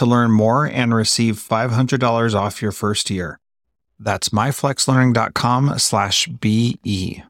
to 0.00 0.06
learn 0.06 0.30
more 0.30 0.64
and 0.64 0.94
receive 0.94 1.36
$500 1.36 2.34
off 2.34 2.62
your 2.62 2.72
first 2.72 3.10
year. 3.10 3.38
That's 3.98 4.30
myflexlearning.com 4.30 5.78
slash 5.78 6.26
BE. 6.26 7.22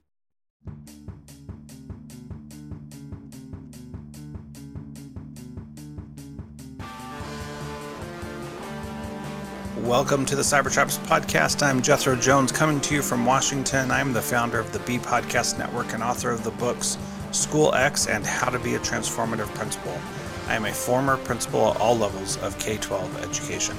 Welcome 9.79 10.25
to 10.27 10.37
the 10.37 10.43
Cybertraps 10.43 11.05
podcast. 11.09 11.67
I'm 11.67 11.83
Jethro 11.83 12.15
Jones 12.15 12.53
coming 12.53 12.81
to 12.83 12.95
you 12.95 13.03
from 13.03 13.27
Washington. 13.27 13.91
I'm 13.91 14.13
the 14.13 14.23
founder 14.23 14.61
of 14.61 14.71
the 14.71 14.79
B 14.81 14.99
Podcast 14.99 15.59
Network 15.59 15.93
and 15.93 16.05
author 16.05 16.31
of 16.31 16.45
the 16.45 16.53
books 16.53 16.97
School 17.33 17.75
X 17.75 18.07
and 18.07 18.25
How 18.25 18.49
to 18.49 18.61
Be 18.61 18.77
a 18.77 18.79
Transformative 18.79 19.53
Principal. 19.57 19.99
I 20.51 20.57
am 20.57 20.65
a 20.65 20.73
former 20.73 21.17
principal 21.17 21.71
at 21.71 21.81
all 21.81 21.97
levels 21.97 22.37
of 22.39 22.59
K 22.59 22.77
12 22.77 23.23
education. 23.23 23.77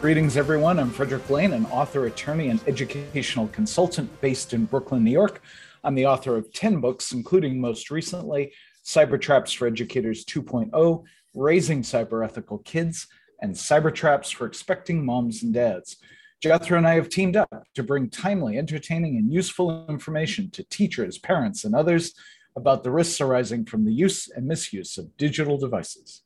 Greetings, 0.00 0.38
everyone. 0.38 0.78
I'm 0.78 0.88
Frederick 0.88 1.28
Lane, 1.28 1.52
an 1.52 1.66
author, 1.66 2.06
attorney, 2.06 2.48
and 2.48 2.66
educational 2.66 3.48
consultant 3.48 4.10
based 4.22 4.54
in 4.54 4.64
Brooklyn, 4.64 5.04
New 5.04 5.10
York. 5.10 5.42
I'm 5.84 5.94
the 5.94 6.06
author 6.06 6.34
of 6.34 6.50
10 6.50 6.80
books, 6.80 7.12
including 7.12 7.60
most 7.60 7.90
recently 7.90 8.54
Cyber 8.86 9.20
Traps 9.20 9.52
for 9.52 9.66
Educators 9.66 10.24
2.0, 10.24 11.04
Raising 11.34 11.82
Cyber 11.82 12.24
Ethical 12.24 12.60
Kids, 12.60 13.06
and 13.42 13.54
Cyber 13.54 13.94
Traps 13.94 14.30
for 14.30 14.46
Expecting 14.46 15.04
Moms 15.04 15.42
and 15.42 15.52
Dads. 15.52 15.98
Jethro 16.42 16.78
and 16.78 16.88
I 16.88 16.94
have 16.94 17.10
teamed 17.10 17.36
up 17.36 17.50
to 17.74 17.82
bring 17.82 18.08
timely, 18.08 18.56
entertaining, 18.56 19.18
and 19.18 19.30
useful 19.30 19.86
information 19.90 20.50
to 20.52 20.64
teachers, 20.64 21.18
parents, 21.18 21.64
and 21.64 21.74
others 21.74 22.14
about 22.56 22.82
the 22.82 22.90
risks 22.90 23.20
arising 23.20 23.64
from 23.64 23.84
the 23.84 23.92
use 23.92 24.28
and 24.28 24.46
misuse 24.46 24.98
of 24.98 25.16
digital 25.16 25.58
devices. 25.58 26.22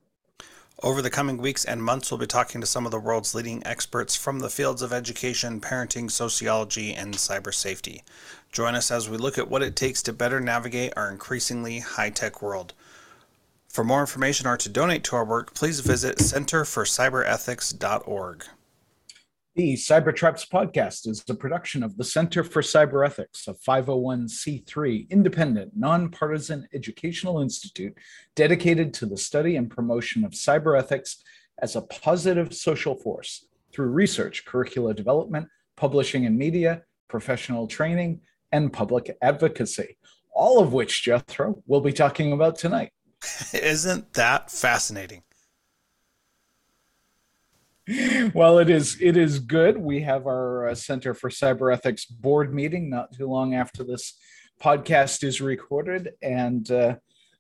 Over 0.82 1.02
the 1.02 1.10
coming 1.10 1.36
weeks 1.36 1.66
and 1.66 1.82
months, 1.82 2.10
we'll 2.10 2.16
be 2.16 2.26
talking 2.26 2.62
to 2.62 2.66
some 2.66 2.86
of 2.86 2.92
the 2.92 2.98
world's 2.98 3.34
leading 3.34 3.62
experts 3.66 4.16
from 4.16 4.38
the 4.38 4.48
fields 4.48 4.80
of 4.80 4.94
education, 4.94 5.60
parenting, 5.60 6.10
sociology, 6.10 6.94
and 6.94 7.12
cyber 7.14 7.52
safety. 7.52 8.02
Join 8.50 8.74
us 8.74 8.90
as 8.90 9.10
we 9.10 9.19
look 9.19 9.36
at 9.36 9.50
what 9.50 9.62
it 9.62 9.76
takes 9.76 10.02
to 10.04 10.14
better 10.14 10.40
navigate 10.40 10.94
our 10.96 11.10
increasingly 11.10 11.80
high 11.80 12.08
tech 12.08 12.40
world. 12.40 12.72
For 13.69 13.84
more 13.84 14.00
information 14.00 14.46
or 14.46 14.56
to 14.56 14.70
donate 14.70 15.04
to 15.04 15.16
our 15.16 15.24
work, 15.24 15.52
please 15.52 15.80
visit 15.80 16.16
centerforcyberethics.org. 16.16 18.44
The 19.60 19.75
Cyber 19.75 20.16
Traps 20.16 20.47
podcast 20.47 21.06
is 21.06 21.22
a 21.28 21.34
production 21.34 21.82
of 21.82 21.98
the 21.98 22.03
Center 22.03 22.43
for 22.43 22.62
Cyber 22.62 23.04
Ethics, 23.04 23.47
a 23.47 23.53
501c3 23.53 25.10
independent, 25.10 25.72
nonpartisan 25.76 26.66
educational 26.72 27.43
institute 27.43 27.94
dedicated 28.34 28.94
to 28.94 29.04
the 29.04 29.19
study 29.19 29.56
and 29.56 29.70
promotion 29.70 30.25
of 30.25 30.31
cyber 30.31 30.78
ethics 30.78 31.22
as 31.59 31.76
a 31.76 31.82
positive 31.82 32.54
social 32.54 32.94
force 32.94 33.49
through 33.70 33.88
research, 33.88 34.47
curricula 34.47 34.94
development, 34.94 35.47
publishing 35.76 36.25
and 36.25 36.38
media, 36.38 36.82
professional 37.09 37.66
training, 37.66 38.22
and 38.53 38.72
public 38.72 39.15
advocacy, 39.20 39.99
all 40.32 40.59
of 40.60 40.72
which 40.72 41.03
Jethro 41.03 41.62
will 41.66 41.82
be 41.82 41.93
talking 41.93 42.32
about 42.32 42.56
tonight. 42.56 42.93
Isn't 43.53 44.15
that 44.15 44.50
fascinating? 44.50 45.22
Well, 48.34 48.58
it 48.58 48.70
is 48.70 48.98
it 49.00 49.16
is 49.16 49.38
good. 49.38 49.78
We 49.78 50.02
have 50.02 50.26
our 50.26 50.68
uh, 50.68 50.74
Center 50.74 51.14
for 51.14 51.30
Cyber 51.30 51.72
Ethics 51.72 52.04
board 52.04 52.54
meeting 52.54 52.91
not 52.91 53.12
too 53.12 53.26
long 53.26 53.54
after 53.54 53.82
this 53.82 54.18
podcast 54.62 55.24
is 55.24 55.41
recorded, 55.41 56.10
and 56.22 56.70
uh, 56.70 56.96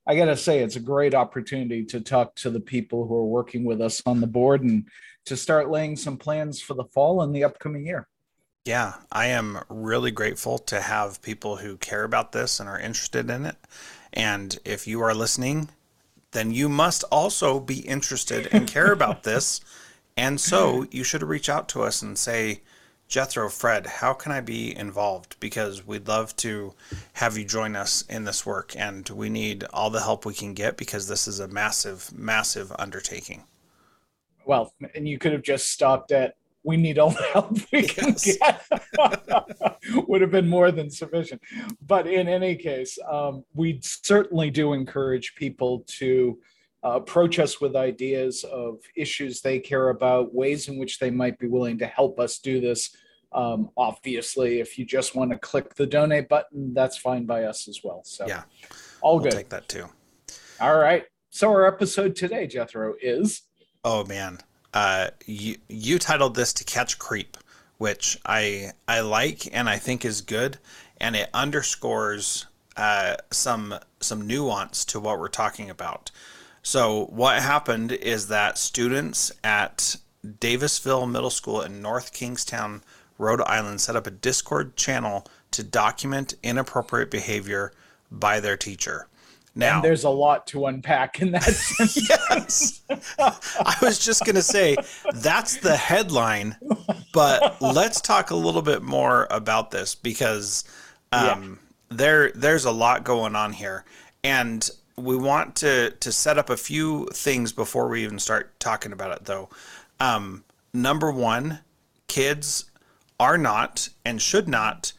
I 0.06 0.16
got 0.16 0.26
to 0.26 0.36
say 0.36 0.60
it's 0.60 0.76
a 0.76 0.80
great 0.80 1.14
opportunity 1.14 1.84
to 1.84 2.00
talk 2.00 2.34
to 2.36 2.50
the 2.50 2.60
people 2.60 3.06
who 3.06 3.14
are 3.14 3.24
working 3.24 3.64
with 3.64 3.80
us 3.80 4.02
on 4.06 4.20
the 4.20 4.26
board 4.26 4.62
and 4.62 4.88
to 5.26 5.36
start 5.36 5.70
laying 5.70 5.96
some 5.96 6.16
plans 6.16 6.60
for 6.60 6.74
the 6.74 6.84
fall 6.84 7.22
and 7.22 7.34
the 7.34 7.44
upcoming 7.44 7.86
year. 7.86 8.08
Yeah, 8.64 8.94
I 9.10 9.26
am 9.26 9.58
really 9.68 10.10
grateful 10.10 10.58
to 10.58 10.80
have 10.80 11.22
people 11.22 11.56
who 11.56 11.76
care 11.76 12.04
about 12.04 12.32
this 12.32 12.60
and 12.60 12.68
are 12.68 12.78
interested 12.78 13.30
in 13.30 13.46
it. 13.46 13.56
And 14.12 14.58
if 14.64 14.86
you 14.86 15.00
are 15.00 15.14
listening, 15.14 15.70
then 16.32 16.50
you 16.50 16.68
must 16.68 17.04
also 17.04 17.58
be 17.58 17.80
interested 17.80 18.48
and 18.52 18.68
care 18.68 18.92
about 18.92 19.22
this. 19.24 19.60
And 20.16 20.40
so 20.40 20.86
you 20.90 21.04
should 21.04 21.22
reach 21.22 21.48
out 21.48 21.68
to 21.70 21.82
us 21.82 22.02
and 22.02 22.18
say, 22.18 22.60
Jethro, 23.08 23.48
Fred, 23.48 23.86
how 23.86 24.12
can 24.12 24.30
I 24.30 24.40
be 24.40 24.76
involved? 24.76 25.36
Because 25.40 25.84
we'd 25.84 26.06
love 26.06 26.36
to 26.36 26.74
have 27.14 27.36
you 27.36 27.44
join 27.44 27.74
us 27.74 28.02
in 28.08 28.24
this 28.24 28.46
work, 28.46 28.76
and 28.76 29.08
we 29.08 29.28
need 29.28 29.64
all 29.72 29.90
the 29.90 30.02
help 30.02 30.24
we 30.24 30.34
can 30.34 30.54
get 30.54 30.76
because 30.76 31.08
this 31.08 31.26
is 31.26 31.40
a 31.40 31.48
massive, 31.48 32.16
massive 32.16 32.72
undertaking. 32.78 33.44
Well, 34.44 34.72
and 34.94 35.08
you 35.08 35.18
could 35.18 35.32
have 35.32 35.42
just 35.42 35.70
stopped 35.70 36.12
at 36.12 36.34
we 36.62 36.76
need 36.76 36.98
all 36.98 37.10
the 37.10 37.22
help 37.32 37.58
we 37.72 37.82
can 37.82 38.08
yes. 38.08 38.36
get 38.36 39.78
would 40.08 40.20
have 40.20 40.30
been 40.30 40.48
more 40.48 40.70
than 40.70 40.90
sufficient 40.90 41.40
but 41.86 42.06
in 42.06 42.28
any 42.28 42.54
case 42.54 42.98
um, 43.10 43.44
we 43.54 43.78
certainly 43.82 44.50
do 44.50 44.72
encourage 44.72 45.34
people 45.34 45.84
to 45.86 46.38
uh, 46.84 46.90
approach 46.90 47.38
us 47.38 47.60
with 47.60 47.76
ideas 47.76 48.44
of 48.44 48.78
issues 48.96 49.40
they 49.40 49.58
care 49.58 49.90
about, 49.90 50.34
ways 50.34 50.68
in 50.68 50.78
which 50.78 50.98
they 50.98 51.10
might 51.10 51.38
be 51.38 51.46
willing 51.46 51.78
to 51.78 51.86
help 51.86 52.18
us 52.18 52.38
do 52.38 52.60
this. 52.60 52.96
Um, 53.32 53.70
obviously, 53.76 54.60
if 54.60 54.78
you 54.78 54.84
just 54.84 55.14
want 55.14 55.30
to 55.30 55.38
click 55.38 55.74
the 55.74 55.86
donate 55.86 56.28
button, 56.28 56.74
that's 56.74 56.96
fine 56.96 57.26
by 57.26 57.44
us 57.44 57.68
as 57.68 57.80
well. 57.84 58.02
So, 58.04 58.26
yeah, 58.26 58.42
all 59.02 59.16
we'll 59.16 59.24
good. 59.24 59.32
Take 59.32 59.50
that 59.50 59.68
too. 59.68 59.86
All 60.60 60.78
right. 60.78 61.04
So, 61.30 61.48
our 61.50 61.66
episode 61.66 62.16
today, 62.16 62.46
Jethro, 62.46 62.94
is. 63.00 63.42
Oh 63.84 64.04
man, 64.04 64.40
uh, 64.74 65.10
you 65.26 65.56
you 65.68 65.98
titled 65.98 66.34
this 66.34 66.52
"To 66.54 66.64
Catch 66.64 66.98
Creep," 66.98 67.36
which 67.78 68.18
I 68.26 68.72
I 68.88 69.00
like 69.00 69.54
and 69.54 69.68
I 69.68 69.78
think 69.78 70.04
is 70.04 70.22
good, 70.22 70.58
and 71.00 71.14
it 71.14 71.30
underscores 71.32 72.46
uh, 72.76 73.16
some 73.30 73.74
some 74.00 74.26
nuance 74.26 74.84
to 74.86 74.98
what 74.98 75.18
we're 75.20 75.28
talking 75.28 75.70
about. 75.70 76.10
So 76.62 77.06
what 77.06 77.42
happened 77.42 77.92
is 77.92 78.28
that 78.28 78.58
students 78.58 79.32
at 79.42 79.96
Davisville 80.26 81.10
Middle 81.10 81.30
School 81.30 81.62
in 81.62 81.80
North 81.80 82.12
Kingstown, 82.12 82.82
Rhode 83.18 83.40
Island, 83.42 83.80
set 83.80 83.96
up 83.96 84.06
a 84.06 84.10
Discord 84.10 84.76
channel 84.76 85.26
to 85.52 85.62
document 85.62 86.34
inappropriate 86.42 87.10
behavior 87.10 87.72
by 88.10 88.40
their 88.40 88.56
teacher. 88.56 89.06
Now, 89.54 89.76
and 89.76 89.84
there's 89.84 90.04
a 90.04 90.10
lot 90.10 90.46
to 90.48 90.66
unpack 90.66 91.20
in 91.20 91.32
that 91.32 91.44
yes. 92.08 92.82
I 93.18 93.76
was 93.82 93.98
just 93.98 94.24
going 94.24 94.36
to 94.36 94.42
say 94.42 94.76
that's 95.12 95.56
the 95.56 95.76
headline 95.76 96.56
but 97.12 97.60
let's 97.60 98.00
talk 98.00 98.30
a 98.30 98.34
little 98.34 98.62
bit 98.62 98.82
more 98.82 99.26
about 99.30 99.70
this 99.70 99.94
because 99.94 100.64
um, 101.12 101.58
yeah. 101.90 101.96
there 101.96 102.32
there's 102.32 102.64
a 102.64 102.70
lot 102.70 103.04
going 103.04 103.34
on 103.34 103.52
here, 103.52 103.84
and 104.22 104.68
we 105.00 105.16
want 105.16 105.56
to 105.56 105.90
to 105.90 106.12
set 106.12 106.38
up 106.38 106.50
a 106.50 106.56
few 106.56 107.06
things 107.12 107.52
before 107.52 107.88
we 107.88 108.04
even 108.04 108.18
start 108.18 108.58
talking 108.60 108.92
about 108.92 109.16
it. 109.16 109.24
Though, 109.24 109.48
um, 109.98 110.44
number 110.72 111.10
one, 111.10 111.60
kids 112.08 112.70
are 113.18 113.38
not 113.38 113.88
and 114.04 114.20
should 114.20 114.48
not 114.48 114.92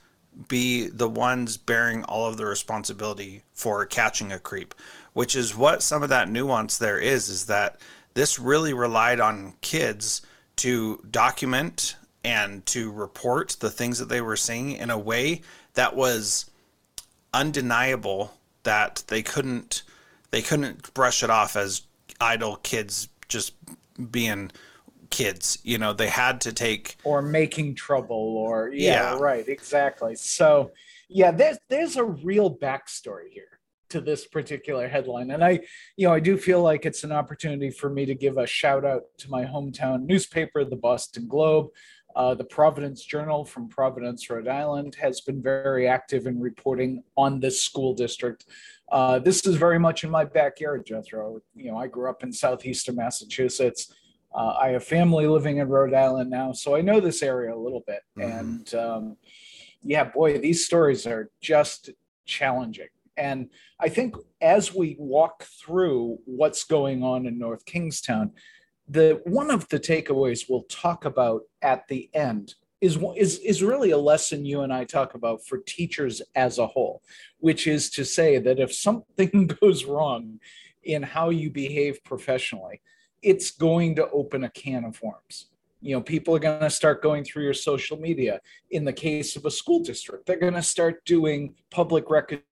be 0.48 0.88
the 0.88 1.10
ones 1.10 1.58
bearing 1.58 2.04
all 2.04 2.26
of 2.28 2.38
the 2.38 2.46
responsibility 2.46 3.44
for 3.54 3.86
catching 3.86 4.32
a 4.32 4.40
creep, 4.40 4.74
which 5.14 5.36
is 5.36 5.56
what 5.56 5.84
some 5.84 6.04
of 6.04 6.10
that 6.10 6.30
nuance 6.30 6.78
there 6.78 7.00
is. 7.00 7.30
Is 7.30 7.46
that 7.46 7.80
this 8.14 8.40
really 8.40 8.74
relied 8.74 9.20
on 9.20 9.54
kids 9.62 10.22
to 10.58 11.04
document 11.10 11.96
and 12.24 12.66
to 12.68 12.92
report 12.92 13.58
the 13.60 13.70
things 13.72 13.98
that 14.00 14.10
they 14.10 14.22
were 14.22 14.36
seeing 14.36 14.74
in 14.74 14.90
a 14.90 14.98
way 14.98 15.42
that 15.74 15.96
was 15.96 16.50
undeniable 17.34 18.34
that 18.64 19.04
they 19.08 19.22
couldn't 19.22 19.84
they 20.32 20.42
couldn't 20.42 20.94
brush 20.94 21.24
it 21.24 21.30
off 21.30 21.56
as 21.56 21.84
idle 22.20 22.58
kids 22.58 23.10
just 23.28 23.54
being 24.12 24.52
kids 25.10 25.60
you 25.64 25.78
know 25.78 25.94
they 25.94 26.08
had 26.08 26.40
to 26.42 26.54
take 26.54 26.98
or 27.04 27.22
making 27.22 27.76
trouble 27.76 28.38
or 28.38 28.70
yeah, 28.74 29.14
yeah. 29.14 29.20
right 29.20 29.48
exactly 29.50 30.16
so 30.16 30.72
yeah 31.10 31.32
there's 31.32 31.58
there's 31.70 31.98
a 31.98 32.04
real 32.04 32.56
backstory 32.58 33.30
here 33.30 33.60
to 33.90 34.00
this 34.00 34.26
particular 34.26 34.88
headline 34.88 35.32
and 35.32 35.44
i 35.44 35.60
you 35.98 36.08
know 36.08 36.14
i 36.14 36.20
do 36.20 36.38
feel 36.38 36.62
like 36.62 36.86
it's 36.86 37.04
an 37.04 37.12
opportunity 37.12 37.70
for 37.70 37.90
me 37.90 38.06
to 38.06 38.16
give 38.16 38.38
a 38.38 38.48
shout 38.48 38.86
out 38.86 39.04
to 39.18 39.30
my 39.30 39.44
hometown 39.44 40.04
newspaper 40.04 40.64
the 40.64 40.78
boston 40.78 41.28
globe 41.28 41.68
uh, 42.16 42.34
the 42.36 42.44
Providence 42.44 43.04
Journal 43.04 43.46
from 43.46 43.68
Providence, 43.68 44.30
Rhode 44.30 44.48
Island, 44.48 44.96
has 44.96 45.22
been 45.22 45.42
very 45.42 45.88
active 45.88 46.28
in 46.28 46.40
reporting 46.40 47.04
on 47.18 47.40
this 47.40 47.62
school 47.62 47.94
district. 47.94 48.46
Uh, 48.92 49.20
this 49.20 49.46
is 49.46 49.56
very 49.56 49.80
much 49.80 50.04
in 50.04 50.10
my 50.10 50.26
backyard, 50.26 50.86
Jethro. 50.86 51.42
You 51.56 51.72
know, 51.72 51.78
I 51.78 51.88
grew 51.88 52.10
up 52.10 52.24
in 52.24 52.34
southeastern 52.34 52.96
Massachusetts. 52.96 53.94
Uh, 54.34 54.56
I 54.60 54.70
have 54.70 54.84
family 54.84 55.28
living 55.28 55.58
in 55.58 55.68
Rhode 55.68 55.94
Island 55.94 56.30
now, 56.30 56.52
so 56.54 56.76
I 56.76 56.82
know 56.82 57.00
this 57.00 57.22
area 57.22 57.54
a 57.54 57.58
little 57.58 57.84
bit. 57.86 58.02
Mm-hmm. 58.18 58.32
And 58.32 58.76
um, 58.76 59.18
yeah, 59.84 60.06
boy, 60.06 60.40
these 60.40 60.66
stories 60.66 61.06
are 61.08 61.30
just 61.42 61.90
challenging. 62.26 62.88
And 63.18 63.50
I 63.80 63.90
think 63.90 64.16
as 64.42 64.74
we 64.74 64.96
walk 64.98 65.44
through 65.44 66.20
what's 66.26 66.64
going 66.64 67.04
on 67.04 67.26
in 67.26 67.38
North 67.38 67.66
Kingstown, 67.66 68.32
the 68.92 69.22
one 69.24 69.50
of 69.50 69.68
the 69.70 69.80
takeaways 69.80 70.50
we'll 70.50 70.64
talk 70.64 71.06
about 71.06 71.44
at 71.62 71.88
the 71.88 72.10
end 72.14 72.56
is 72.82 73.00
is 73.16 73.40
is 73.40 73.64
really 73.64 73.92
a 73.92 73.98
lesson 73.98 74.44
you 74.44 74.62
and 74.62 74.74
I 74.74 74.84
talk 74.84 75.14
about 75.14 75.46
for 75.46 75.60
teachers 75.60 76.22
as 76.36 76.58
a 76.58 76.68
whole, 76.68 77.02
which 77.40 77.68
is 77.68 77.90
to 77.92 78.04
say 78.04 78.38
that 78.40 78.60
if 78.60 78.74
something 78.74 79.50
goes 79.62 79.86
wrong 79.86 80.40
in 80.84 81.04
how 81.04 81.30
you 81.30 81.50
behave 81.50 82.04
professionally, 82.04 82.82
it's 83.22 83.52
going 83.52 83.96
to 83.96 84.10
open 84.10 84.44
a 84.44 84.50
can 84.50 84.84
of 84.84 85.02
worms. 85.02 85.48
You 85.80 85.96
know, 85.96 86.02
people 86.02 86.36
are 86.36 86.40
going 86.40 86.60
to 86.60 86.70
start 86.70 87.02
going 87.02 87.24
through 87.24 87.44
your 87.44 87.54
social 87.54 87.98
media. 87.98 88.42
In 88.72 88.84
the 88.84 88.94
case 88.94 89.36
of 89.36 89.46
a 89.46 89.52
school 89.52 89.80
district, 89.80 90.26
they're 90.26 90.38
going 90.38 90.54
to 90.54 90.62
start 90.62 91.06
doing 91.06 91.56
public 91.70 92.10
record 92.10 92.44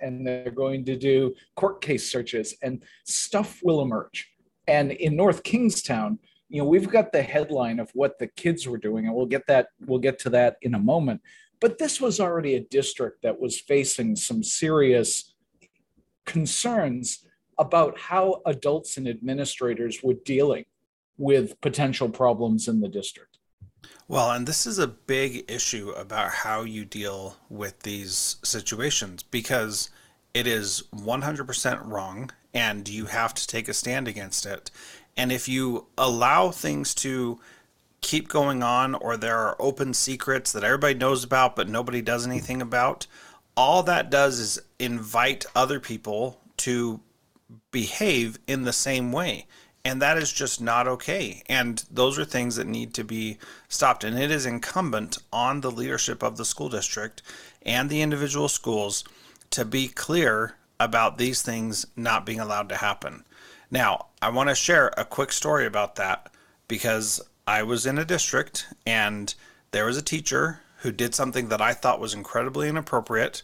and 0.00 0.26
they're 0.26 0.50
going 0.50 0.84
to 0.86 0.96
do 0.96 1.34
court 1.56 1.82
case 1.82 2.10
searches 2.10 2.54
and 2.62 2.82
stuff 3.04 3.60
will 3.62 3.82
emerge 3.82 4.31
and 4.66 4.92
in 4.92 5.16
North 5.16 5.42
Kingstown, 5.42 6.18
you 6.48 6.58
know, 6.58 6.68
we've 6.68 6.90
got 6.90 7.12
the 7.12 7.22
headline 7.22 7.80
of 7.80 7.90
what 7.94 8.18
the 8.18 8.26
kids 8.26 8.66
were 8.66 8.78
doing, 8.78 9.06
and 9.06 9.14
we'll 9.14 9.26
get 9.26 9.46
that, 9.46 9.68
we'll 9.86 9.98
get 9.98 10.18
to 10.20 10.30
that 10.30 10.56
in 10.62 10.74
a 10.74 10.78
moment. 10.78 11.20
But 11.60 11.78
this 11.78 12.00
was 12.00 12.20
already 12.20 12.56
a 12.56 12.60
district 12.60 13.22
that 13.22 13.40
was 13.40 13.60
facing 13.60 14.16
some 14.16 14.42
serious 14.42 15.34
concerns 16.26 17.26
about 17.58 17.98
how 17.98 18.42
adults 18.46 18.96
and 18.96 19.08
administrators 19.08 20.02
were 20.02 20.16
dealing 20.24 20.64
with 21.16 21.60
potential 21.60 22.08
problems 22.08 22.68
in 22.68 22.80
the 22.80 22.88
district. 22.88 23.38
Well, 24.08 24.32
and 24.32 24.46
this 24.46 24.66
is 24.66 24.78
a 24.78 24.86
big 24.86 25.50
issue 25.50 25.90
about 25.90 26.30
how 26.30 26.62
you 26.62 26.84
deal 26.84 27.36
with 27.48 27.80
these 27.80 28.36
situations 28.42 29.22
because 29.22 29.90
it 30.34 30.46
is 30.46 30.84
100% 30.94 31.86
wrong 31.86 32.30
and 32.54 32.88
you 32.88 33.06
have 33.06 33.34
to 33.34 33.46
take 33.46 33.68
a 33.68 33.74
stand 33.74 34.08
against 34.08 34.46
it. 34.46 34.70
And 35.16 35.32
if 35.32 35.48
you 35.48 35.86
allow 35.96 36.50
things 36.50 36.94
to 36.96 37.40
keep 38.00 38.28
going 38.28 38.62
on 38.62 38.94
or 38.94 39.16
there 39.16 39.38
are 39.38 39.56
open 39.58 39.94
secrets 39.94 40.52
that 40.52 40.64
everybody 40.64 40.94
knows 40.94 41.22
about 41.22 41.54
but 41.54 41.68
nobody 41.68 42.02
does 42.02 42.26
anything 42.26 42.60
about, 42.60 43.06
all 43.56 43.82
that 43.84 44.10
does 44.10 44.38
is 44.38 44.62
invite 44.78 45.46
other 45.54 45.78
people 45.78 46.40
to 46.58 47.00
behave 47.70 48.38
in 48.46 48.64
the 48.64 48.72
same 48.72 49.12
way. 49.12 49.46
And 49.84 50.00
that 50.00 50.16
is 50.16 50.32
just 50.32 50.60
not 50.60 50.86
okay. 50.86 51.42
And 51.48 51.84
those 51.90 52.18
are 52.18 52.24
things 52.24 52.56
that 52.56 52.68
need 52.68 52.94
to 52.94 53.04
be 53.04 53.38
stopped. 53.68 54.04
And 54.04 54.18
it 54.18 54.30
is 54.30 54.46
incumbent 54.46 55.18
on 55.32 55.60
the 55.60 55.72
leadership 55.72 56.22
of 56.22 56.36
the 56.36 56.44
school 56.44 56.68
district 56.68 57.20
and 57.62 57.90
the 57.90 58.00
individual 58.00 58.48
schools 58.48 59.02
to 59.50 59.64
be 59.64 59.88
clear 59.88 60.54
about 60.84 61.18
these 61.18 61.42
things 61.42 61.86
not 61.96 62.26
being 62.26 62.40
allowed 62.40 62.68
to 62.68 62.76
happen. 62.76 63.24
Now, 63.70 64.06
I 64.20 64.30
want 64.30 64.48
to 64.48 64.54
share 64.54 64.92
a 64.96 65.04
quick 65.04 65.32
story 65.32 65.66
about 65.66 65.96
that 65.96 66.30
because 66.68 67.20
I 67.46 67.62
was 67.62 67.86
in 67.86 67.98
a 67.98 68.04
district 68.04 68.66
and 68.86 69.34
there 69.70 69.86
was 69.86 69.96
a 69.96 70.02
teacher 70.02 70.60
who 70.78 70.92
did 70.92 71.14
something 71.14 71.48
that 71.48 71.60
I 71.60 71.72
thought 71.72 72.00
was 72.00 72.14
incredibly 72.14 72.68
inappropriate. 72.68 73.42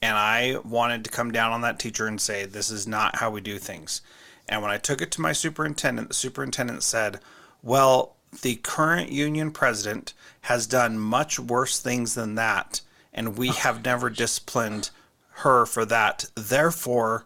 And 0.00 0.16
I 0.16 0.56
wanted 0.64 1.04
to 1.04 1.10
come 1.10 1.32
down 1.32 1.52
on 1.52 1.60
that 1.60 1.78
teacher 1.78 2.06
and 2.06 2.20
say, 2.20 2.46
This 2.46 2.70
is 2.70 2.86
not 2.86 3.16
how 3.16 3.30
we 3.30 3.40
do 3.40 3.58
things. 3.58 4.00
And 4.48 4.62
when 4.62 4.70
I 4.70 4.78
took 4.78 5.02
it 5.02 5.10
to 5.12 5.20
my 5.20 5.32
superintendent, 5.32 6.08
the 6.08 6.14
superintendent 6.14 6.82
said, 6.82 7.20
Well, 7.62 8.16
the 8.42 8.56
current 8.56 9.10
union 9.10 9.50
president 9.50 10.14
has 10.42 10.66
done 10.66 10.98
much 10.98 11.38
worse 11.38 11.78
things 11.78 12.14
than 12.14 12.36
that. 12.36 12.80
And 13.12 13.36
we 13.36 13.50
oh, 13.50 13.52
have 13.52 13.84
never 13.84 14.08
disciplined 14.08 14.90
her 15.38 15.66
for 15.66 15.84
that. 15.84 16.26
Therefore, 16.34 17.24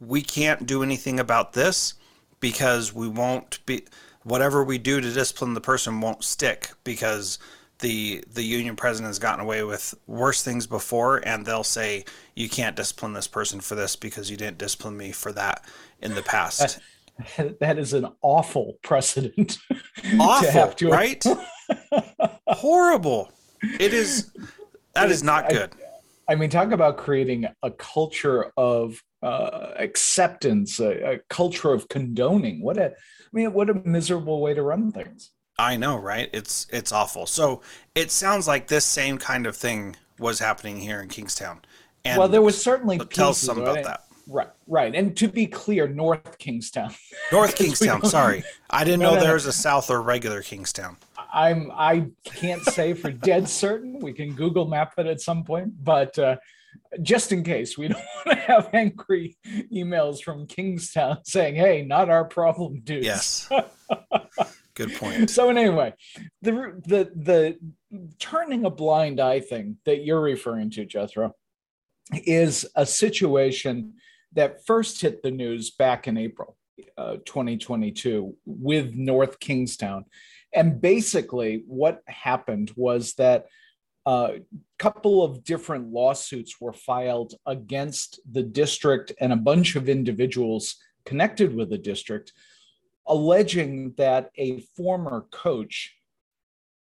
we 0.00 0.22
can't 0.22 0.66
do 0.66 0.82
anything 0.82 1.20
about 1.20 1.52
this 1.52 1.94
because 2.40 2.92
we 2.92 3.08
won't 3.08 3.64
be 3.66 3.84
whatever 4.24 4.64
we 4.64 4.78
do 4.78 5.00
to 5.00 5.12
discipline 5.12 5.54
the 5.54 5.60
person 5.60 6.00
won't 6.00 6.24
stick 6.24 6.70
because 6.84 7.38
the 7.80 8.24
the 8.32 8.42
union 8.42 8.76
president 8.76 9.08
has 9.08 9.18
gotten 9.18 9.44
away 9.44 9.62
with 9.62 9.94
worse 10.06 10.42
things 10.42 10.66
before 10.66 11.16
and 11.26 11.44
they'll 11.44 11.64
say 11.64 12.04
you 12.34 12.48
can't 12.48 12.76
discipline 12.76 13.12
this 13.12 13.28
person 13.28 13.60
for 13.60 13.74
this 13.74 13.96
because 13.96 14.30
you 14.30 14.36
didn't 14.36 14.58
discipline 14.58 14.96
me 14.96 15.12
for 15.12 15.32
that 15.32 15.64
in 16.00 16.14
the 16.14 16.22
past. 16.22 16.78
That, 17.36 17.58
that 17.60 17.78
is 17.78 17.92
an 17.92 18.08
awful 18.22 18.78
precedent. 18.82 19.58
Awful, 20.18 20.68
to 20.68 20.74
to 20.76 20.88
right? 20.88 21.24
Horrible. 22.46 23.30
It 23.78 23.94
is 23.94 24.32
that 24.94 25.04
it 25.04 25.10
is, 25.10 25.18
is 25.18 25.22
not 25.22 25.48
good. 25.48 25.72
I 26.28 26.34
mean, 26.34 26.50
talk 26.50 26.72
about 26.72 26.96
creating 26.96 27.46
a 27.62 27.70
culture 27.70 28.52
of 28.56 29.02
uh, 29.22 29.72
acceptance, 29.76 30.80
a, 30.80 31.14
a, 31.14 31.18
culture 31.28 31.72
of 31.72 31.88
condoning. 31.88 32.62
What 32.62 32.78
a, 32.78 32.86
I 32.86 32.92
mean, 33.32 33.52
what 33.52 33.70
a 33.70 33.74
miserable 33.74 34.40
way 34.40 34.54
to 34.54 34.62
run 34.62 34.92
things. 34.92 35.30
I 35.58 35.76
know, 35.76 35.96
right? 35.96 36.28
It's 36.32 36.66
it's 36.70 36.92
awful. 36.92 37.26
So 37.26 37.60
it 37.94 38.10
sounds 38.10 38.48
like 38.48 38.68
this 38.68 38.84
same 38.84 39.18
kind 39.18 39.46
of 39.46 39.54
thing 39.54 39.96
was 40.18 40.38
happening 40.38 40.78
here 40.78 41.00
in 41.00 41.08
Kingstown. 41.08 41.60
And 42.04 42.18
well, 42.18 42.28
there 42.28 42.42
was 42.42 42.60
certainly 42.60 42.98
tell 42.98 43.30
us 43.30 43.38
some 43.38 43.60
about 43.60 43.84
that. 43.84 44.04
Right, 44.26 44.50
right. 44.66 44.94
And 44.94 45.16
to 45.18 45.28
be 45.28 45.46
clear, 45.46 45.88
North 45.88 46.38
Kingstown. 46.38 46.94
North 47.30 47.54
Kingstown. 47.56 48.04
sorry, 48.04 48.44
I 48.70 48.84
didn't 48.84 49.00
no, 49.00 49.10
know 49.10 49.16
no, 49.16 49.22
there 49.22 49.34
was 49.34 49.46
a 49.46 49.52
South 49.52 49.90
or 49.90 50.00
regular 50.00 50.42
Kingstown. 50.42 50.96
I'm 51.32 51.70
I 51.74 52.08
can't 52.24 52.62
say 52.62 52.92
for 52.92 53.10
dead 53.10 53.48
certain. 53.48 53.98
We 54.00 54.12
can 54.12 54.34
Google 54.34 54.66
map 54.66 54.94
it 54.98 55.06
at 55.06 55.20
some 55.20 55.44
point, 55.44 55.72
but 55.82 56.18
uh, 56.18 56.36
just 57.00 57.32
in 57.32 57.42
case, 57.42 57.78
we 57.78 57.88
don't 57.88 58.04
want 58.26 58.38
to 58.38 58.44
have 58.44 58.68
angry 58.72 59.36
emails 59.72 60.22
from 60.22 60.46
Kingstown 60.46 61.18
saying, 61.24 61.54
"Hey, 61.56 61.82
not 61.82 62.10
our 62.10 62.24
problem, 62.24 62.80
dude." 62.84 63.04
Yes. 63.04 63.48
Good 64.74 64.94
point. 64.94 65.30
So 65.30 65.50
anyway, 65.50 65.94
the 66.40 66.80
the 66.86 67.10
the 67.14 67.58
turning 68.18 68.64
a 68.64 68.70
blind 68.70 69.20
eye 69.20 69.40
thing 69.40 69.76
that 69.84 70.04
you're 70.04 70.20
referring 70.20 70.70
to, 70.70 70.86
Jethro, 70.86 71.34
is 72.24 72.66
a 72.74 72.86
situation 72.86 73.94
that 74.32 74.64
first 74.64 75.02
hit 75.02 75.22
the 75.22 75.30
news 75.30 75.70
back 75.70 76.08
in 76.08 76.16
April 76.16 76.56
uh, 76.96 77.16
2022 77.26 78.34
with 78.46 78.94
North 78.94 79.38
Kingstown 79.40 80.06
and 80.54 80.80
basically, 80.80 81.64
what 81.66 82.02
happened 82.06 82.72
was 82.76 83.14
that 83.14 83.46
a 84.04 84.40
couple 84.78 85.22
of 85.22 85.44
different 85.44 85.92
lawsuits 85.92 86.60
were 86.60 86.72
filed 86.72 87.34
against 87.46 88.20
the 88.30 88.42
district 88.42 89.12
and 89.20 89.32
a 89.32 89.36
bunch 89.36 89.76
of 89.76 89.88
individuals 89.88 90.76
connected 91.04 91.54
with 91.54 91.70
the 91.70 91.78
district, 91.78 92.32
alleging 93.06 93.94
that 93.96 94.30
a 94.36 94.60
former 94.76 95.26
coach 95.30 95.94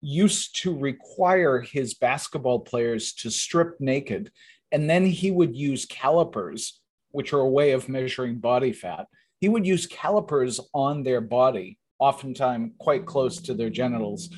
used 0.00 0.60
to 0.62 0.76
require 0.76 1.60
his 1.60 1.94
basketball 1.94 2.60
players 2.60 3.12
to 3.14 3.30
strip 3.30 3.80
naked, 3.80 4.30
and 4.70 4.90
then 4.90 5.06
he 5.06 5.30
would 5.30 5.56
use 5.56 5.86
calipers, 5.86 6.80
which 7.12 7.32
are 7.32 7.40
a 7.40 7.48
way 7.48 7.72
of 7.72 7.88
measuring 7.88 8.38
body 8.38 8.72
fat. 8.72 9.06
He 9.40 9.48
would 9.48 9.66
use 9.66 9.86
calipers 9.86 10.60
on 10.74 11.04
their 11.04 11.20
body, 11.20 11.78
oftentimes 11.98 12.72
quite 12.78 13.06
close 13.06 13.40
to 13.42 13.54
their 13.54 13.70
genitals, 13.70 14.30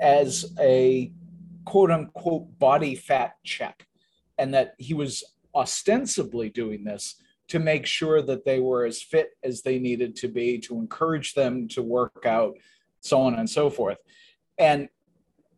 as 0.00 0.52
a 0.60 1.12
quote 1.64 1.90
unquote 1.90 2.58
body 2.58 2.94
fat 2.94 3.34
check. 3.44 3.86
And 4.38 4.52
that 4.54 4.74
he 4.78 4.94
was 4.94 5.22
ostensibly 5.54 6.50
doing 6.50 6.84
this 6.84 7.16
to 7.48 7.58
make 7.58 7.86
sure 7.86 8.22
that 8.22 8.44
they 8.44 8.58
were 8.60 8.84
as 8.84 9.02
fit 9.02 9.30
as 9.42 9.62
they 9.62 9.78
needed 9.78 10.16
to 10.16 10.28
be, 10.28 10.58
to 10.58 10.78
encourage 10.78 11.34
them 11.34 11.68
to 11.68 11.82
work 11.82 12.24
out, 12.26 12.54
so 13.00 13.20
on 13.20 13.34
and 13.34 13.48
so 13.48 13.70
forth. 13.70 13.98
And 14.58 14.88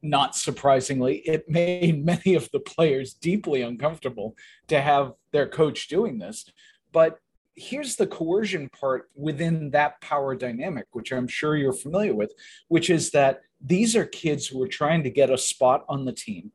not 0.02 0.36
surprisingly, 0.36 1.18
it 1.18 1.48
made 1.48 2.04
many 2.04 2.34
of 2.34 2.50
the 2.52 2.60
players 2.60 3.14
deeply 3.14 3.62
uncomfortable 3.62 4.36
to 4.68 4.80
have 4.80 5.12
their 5.32 5.48
coach 5.48 5.88
doing 5.88 6.18
this. 6.18 6.50
But 6.92 7.18
here's 7.56 7.96
the 7.96 8.06
coercion 8.06 8.68
part 8.68 9.08
within 9.14 9.70
that 9.70 10.00
power 10.00 10.36
dynamic, 10.36 10.86
which 10.92 11.12
I'm 11.12 11.26
sure 11.26 11.56
you're 11.56 11.72
familiar 11.72 12.14
with, 12.14 12.32
which 12.68 12.90
is 12.90 13.10
that 13.10 13.40
these 13.60 13.96
are 13.96 14.04
kids 14.04 14.46
who 14.46 14.62
are 14.62 14.68
trying 14.68 15.02
to 15.04 15.10
get 15.10 15.30
a 15.30 15.38
spot 15.38 15.84
on 15.88 16.04
the 16.04 16.12
team. 16.12 16.52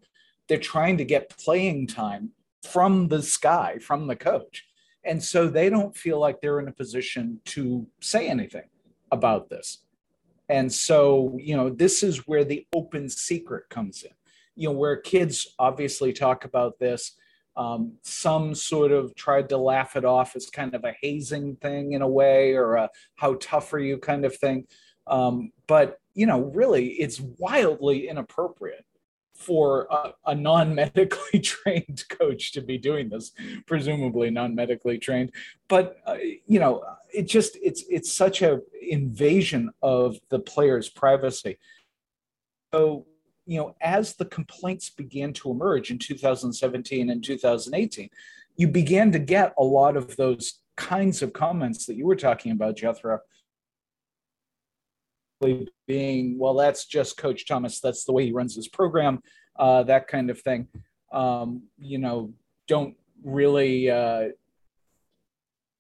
They're 0.47 0.57
trying 0.57 0.97
to 0.97 1.05
get 1.05 1.35
playing 1.37 1.87
time 1.87 2.31
from 2.63 3.07
the 3.07 3.23
sky, 3.23 3.79
from 3.81 4.07
the 4.07 4.15
coach. 4.15 4.65
And 5.03 5.21
so 5.23 5.47
they 5.47 5.69
don't 5.69 5.95
feel 5.95 6.19
like 6.19 6.41
they're 6.41 6.59
in 6.59 6.67
a 6.67 6.73
position 6.73 7.39
to 7.45 7.87
say 8.01 8.27
anything 8.27 8.69
about 9.11 9.49
this. 9.49 9.79
And 10.47 10.71
so, 10.71 11.37
you 11.39 11.55
know, 11.55 11.69
this 11.69 12.03
is 12.03 12.27
where 12.27 12.43
the 12.43 12.67
open 12.73 13.09
secret 13.09 13.69
comes 13.69 14.03
in, 14.03 14.11
you 14.55 14.67
know, 14.69 14.75
where 14.75 14.97
kids 14.97 15.55
obviously 15.57 16.13
talk 16.13 16.45
about 16.45 16.77
this. 16.77 17.15
Um, 17.55 17.93
some 18.01 18.55
sort 18.55 18.91
of 18.91 19.13
tried 19.15 19.49
to 19.49 19.57
laugh 19.57 19.95
it 19.95 20.05
off 20.05 20.35
as 20.35 20.49
kind 20.49 20.73
of 20.73 20.83
a 20.83 20.95
hazing 21.01 21.57
thing 21.57 21.93
in 21.93 22.01
a 22.01 22.07
way, 22.07 22.53
or 22.53 22.75
a 22.75 22.89
how 23.15 23.35
tough 23.35 23.73
are 23.73 23.79
you 23.79 23.97
kind 23.97 24.25
of 24.25 24.35
thing. 24.35 24.65
Um, 25.07 25.51
but, 25.67 25.99
you 26.13 26.25
know, 26.25 26.41
really, 26.53 26.87
it's 26.93 27.19
wildly 27.19 28.07
inappropriate 28.07 28.85
for 29.41 29.87
a, 29.89 30.13
a 30.27 30.35
non-medically 30.35 31.39
trained 31.43 32.03
coach 32.09 32.51
to 32.51 32.61
be 32.61 32.77
doing 32.77 33.09
this 33.09 33.31
presumably 33.65 34.29
non-medically 34.29 34.99
trained 34.99 35.31
but 35.67 35.97
uh, 36.05 36.17
you 36.45 36.59
know 36.59 36.83
it 37.13 37.23
just 37.23 37.57
it's 37.61 37.83
it's 37.89 38.11
such 38.11 38.41
a 38.41 38.59
invasion 38.87 39.71
of 39.81 40.17
the 40.29 40.39
player's 40.39 40.89
privacy 40.89 41.57
so 42.71 43.05
you 43.51 43.57
know 43.57 43.75
as 43.81 44.15
the 44.15 44.25
complaints 44.25 44.89
began 44.89 45.33
to 45.33 45.51
emerge 45.51 45.91
in 45.91 45.97
2017 45.97 47.09
and 47.09 47.23
2018 47.23 48.09
you 48.57 48.67
began 48.67 49.11
to 49.11 49.19
get 49.19 49.53
a 49.57 49.63
lot 49.63 49.97
of 49.97 50.15
those 50.15 50.59
kinds 50.77 51.21
of 51.21 51.33
comments 51.33 51.85
that 51.85 51.95
you 51.95 52.05
were 52.05 52.15
talking 52.15 52.51
about 52.51 52.75
jethro 52.75 53.19
being, 55.87 56.37
well, 56.37 56.53
that's 56.53 56.85
just 56.85 57.17
Coach 57.17 57.47
Thomas. 57.47 57.79
That's 57.79 58.05
the 58.05 58.11
way 58.11 58.25
he 58.25 58.31
runs 58.31 58.55
his 58.55 58.67
program, 58.67 59.21
uh, 59.57 59.83
that 59.83 60.07
kind 60.07 60.29
of 60.29 60.39
thing. 60.39 60.67
Um, 61.11 61.63
you 61.79 61.97
know, 61.97 62.33
don't 62.67 62.95
really, 63.23 63.89
uh, 63.89 64.29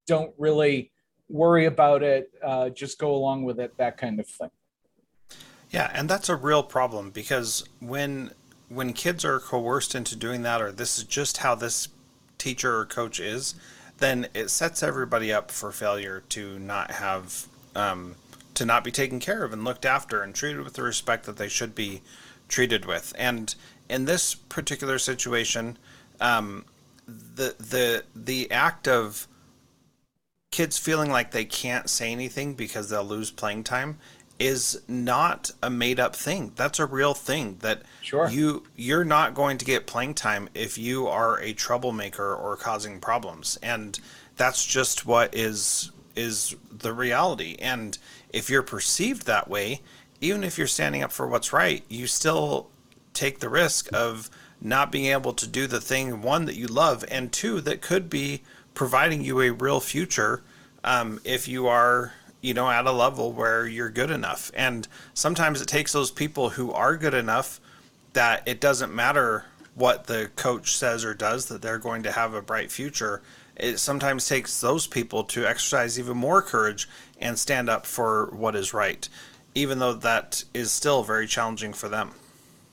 don't 0.07 0.33
really 0.37 0.91
worry 1.29 1.65
about 1.65 2.03
it. 2.03 2.31
Uh, 2.43 2.69
just 2.69 2.99
go 2.99 3.15
along 3.15 3.43
with 3.43 3.59
it, 3.59 3.77
that 3.77 3.97
kind 3.97 4.19
of 4.19 4.27
thing. 4.27 4.49
Yeah, 5.71 5.89
and 5.93 6.09
that's 6.09 6.27
a 6.27 6.35
real 6.35 6.63
problem 6.63 7.11
because 7.11 7.63
when 7.79 8.31
when 8.67 8.93
kids 8.93 9.25
are 9.25 9.39
coerced 9.39 9.95
into 9.95 10.15
doing 10.15 10.43
that, 10.43 10.61
or 10.61 10.71
this 10.71 10.97
is 10.97 11.05
just 11.05 11.37
how 11.37 11.55
this 11.55 11.87
teacher 12.37 12.77
or 12.77 12.85
coach 12.85 13.19
is, 13.19 13.55
then 13.97 14.27
it 14.33 14.49
sets 14.49 14.83
everybody 14.83 15.31
up 15.33 15.49
for 15.49 15.71
failure 15.71 16.23
to 16.29 16.59
not 16.59 16.91
have 16.91 17.47
um, 17.73 18.15
to 18.53 18.65
not 18.65 18.83
be 18.83 18.91
taken 18.91 19.19
care 19.19 19.43
of 19.45 19.53
and 19.53 19.63
looked 19.63 19.85
after 19.85 20.21
and 20.21 20.35
treated 20.35 20.61
with 20.61 20.73
the 20.73 20.83
respect 20.83 21.25
that 21.25 21.37
they 21.37 21.47
should 21.47 21.73
be 21.73 22.01
treated 22.49 22.85
with. 22.85 23.13
And 23.17 23.55
in 23.89 24.05
this 24.05 24.35
particular 24.35 24.99
situation, 24.99 25.77
um, 26.19 26.65
the 27.07 27.55
the 27.57 28.03
the 28.13 28.51
act 28.51 28.89
of 28.89 29.25
kids 30.51 30.77
feeling 30.77 31.09
like 31.09 31.31
they 31.31 31.45
can't 31.45 31.89
say 31.89 32.11
anything 32.11 32.55
because 32.55 32.89
they'll 32.89 33.05
lose 33.05 33.31
playing 33.31 33.63
time 33.63 33.97
is 34.41 34.81
not 34.87 35.51
a 35.61 35.69
made 35.69 35.99
up 35.99 36.15
thing. 36.15 36.51
That's 36.55 36.79
a 36.79 36.85
real 36.87 37.13
thing 37.13 37.57
that 37.59 37.83
sure. 38.01 38.27
you 38.27 38.63
you're 38.75 39.05
not 39.05 39.35
going 39.35 39.59
to 39.59 39.65
get 39.65 39.85
playing 39.85 40.15
time 40.15 40.49
if 40.55 40.79
you 40.79 41.07
are 41.07 41.39
a 41.39 41.53
troublemaker 41.53 42.33
or 42.33 42.57
causing 42.57 42.99
problems. 42.99 43.59
And 43.61 43.99
that's 44.37 44.65
just 44.65 45.05
what 45.05 45.35
is 45.35 45.91
is 46.15 46.55
the 46.71 46.91
reality. 46.91 47.55
And 47.59 47.97
if 48.33 48.49
you're 48.49 48.63
perceived 48.63 49.27
that 49.27 49.47
way, 49.47 49.81
even 50.19 50.43
if 50.43 50.57
you're 50.57 50.65
standing 50.65 51.03
up 51.03 51.11
for 51.11 51.27
what's 51.27 51.53
right, 51.53 51.83
you 51.87 52.07
still 52.07 52.69
take 53.13 53.39
the 53.39 53.49
risk 53.49 53.89
of 53.93 54.29
not 54.59 54.91
being 54.91 55.05
able 55.05 55.33
to 55.33 55.47
do 55.47 55.67
the 55.67 55.81
thing 55.81 56.23
one 56.23 56.45
that 56.45 56.55
you 56.55 56.65
love 56.65 57.05
and 57.11 57.31
two 57.31 57.61
that 57.61 57.81
could 57.81 58.09
be 58.09 58.41
providing 58.73 59.21
you 59.21 59.39
a 59.39 59.51
real 59.51 59.79
future 59.79 60.41
um, 60.83 61.19
if 61.23 61.47
you 61.47 61.67
are 61.67 62.13
you 62.41 62.53
know 62.53 62.69
at 62.69 62.85
a 62.85 62.91
level 62.91 63.31
where 63.31 63.65
you're 63.65 63.89
good 63.89 64.11
enough 64.11 64.51
and 64.55 64.87
sometimes 65.13 65.61
it 65.61 65.67
takes 65.67 65.93
those 65.93 66.11
people 66.11 66.49
who 66.49 66.71
are 66.71 66.97
good 66.97 67.13
enough 67.13 67.59
that 68.13 68.43
it 68.47 68.59
doesn't 68.59 68.93
matter 68.93 69.45
what 69.75 70.05
the 70.07 70.29
coach 70.35 70.75
says 70.75 71.05
or 71.05 71.13
does 71.13 71.45
that 71.45 71.61
they're 71.61 71.77
going 71.77 72.03
to 72.03 72.11
have 72.11 72.33
a 72.33 72.41
bright 72.41 72.71
future 72.71 73.21
it 73.61 73.77
sometimes 73.77 74.27
takes 74.27 74.59
those 74.59 74.87
people 74.87 75.23
to 75.25 75.45
exercise 75.45 75.99
even 75.99 76.17
more 76.17 76.41
courage 76.41 76.89
and 77.19 77.37
stand 77.37 77.69
up 77.69 77.85
for 77.85 78.27
what 78.31 78.55
is 78.55 78.73
right, 78.73 79.07
even 79.53 79.79
though 79.79 79.93
that 79.93 80.43
is 80.53 80.71
still 80.71 81.03
very 81.03 81.27
challenging 81.27 81.71
for 81.71 81.87
them. 81.87 82.11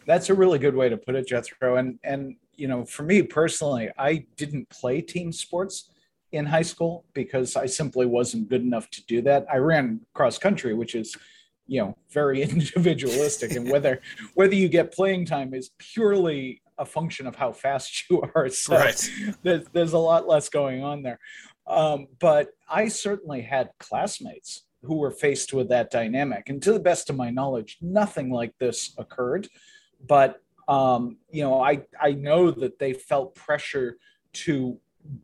That's 0.06 0.30
a 0.30 0.34
really 0.34 0.58
good 0.58 0.74
way 0.74 0.88
to 0.88 0.96
put 0.96 1.14
it, 1.14 1.28
Jethro. 1.28 1.76
And 1.76 1.98
and 2.04 2.36
you 2.56 2.66
know, 2.66 2.84
for 2.84 3.02
me 3.02 3.22
personally, 3.22 3.90
I 3.98 4.24
didn't 4.36 4.68
play 4.70 5.00
team 5.00 5.30
sports 5.30 5.90
in 6.32 6.46
high 6.46 6.62
school 6.62 7.04
because 7.14 7.56
I 7.56 7.66
simply 7.66 8.06
wasn't 8.06 8.48
good 8.48 8.62
enough 8.62 8.90
to 8.90 9.06
do 9.06 9.22
that. 9.22 9.46
I 9.52 9.56
ran 9.56 10.00
cross 10.14 10.38
country, 10.38 10.74
which 10.74 10.94
is 10.94 11.16
you 11.66 11.80
know 11.80 11.96
very 12.10 12.42
individualistic 12.54 13.52
and 13.52 13.70
whether 13.70 14.00
whether 14.34 14.54
you 14.54 14.68
get 14.68 14.92
playing 14.92 15.26
time 15.26 15.54
is 15.54 15.70
purely 15.78 16.62
a 16.78 16.84
function 16.84 17.26
of 17.26 17.36
how 17.36 17.52
fast 17.52 18.04
you 18.10 18.22
are. 18.34 18.48
So 18.48 18.76
right. 18.76 19.10
there's, 19.42 19.66
there's 19.72 19.92
a 19.92 19.98
lot 19.98 20.28
less 20.28 20.48
going 20.48 20.82
on 20.82 21.02
there. 21.02 21.18
Um, 21.66 22.06
but 22.18 22.48
I 22.68 22.88
certainly 22.88 23.42
had 23.42 23.70
classmates 23.78 24.64
who 24.82 24.96
were 24.96 25.10
faced 25.10 25.52
with 25.52 25.68
that 25.68 25.90
dynamic. 25.90 26.48
And 26.48 26.62
to 26.62 26.72
the 26.72 26.80
best 26.80 27.10
of 27.10 27.16
my 27.16 27.30
knowledge, 27.30 27.78
nothing 27.82 28.30
like 28.30 28.56
this 28.58 28.94
occurred. 28.96 29.48
But 30.06 30.40
um, 30.68 31.16
you 31.30 31.42
know, 31.42 31.60
I 31.62 31.82
I 32.00 32.12
know 32.12 32.50
that 32.50 32.78
they 32.78 32.92
felt 32.92 33.34
pressure 33.34 33.96
to 34.44 34.78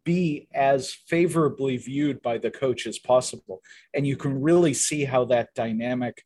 be 0.04 0.48
as 0.54 0.92
favorably 0.92 1.76
viewed 1.76 2.22
by 2.22 2.38
the 2.38 2.50
coach 2.50 2.86
as 2.86 2.98
possible, 2.98 3.60
and 3.94 4.06
you 4.06 4.16
can 4.16 4.40
really 4.40 4.74
see 4.74 5.04
how 5.04 5.24
that 5.26 5.54
dynamic 5.54 6.24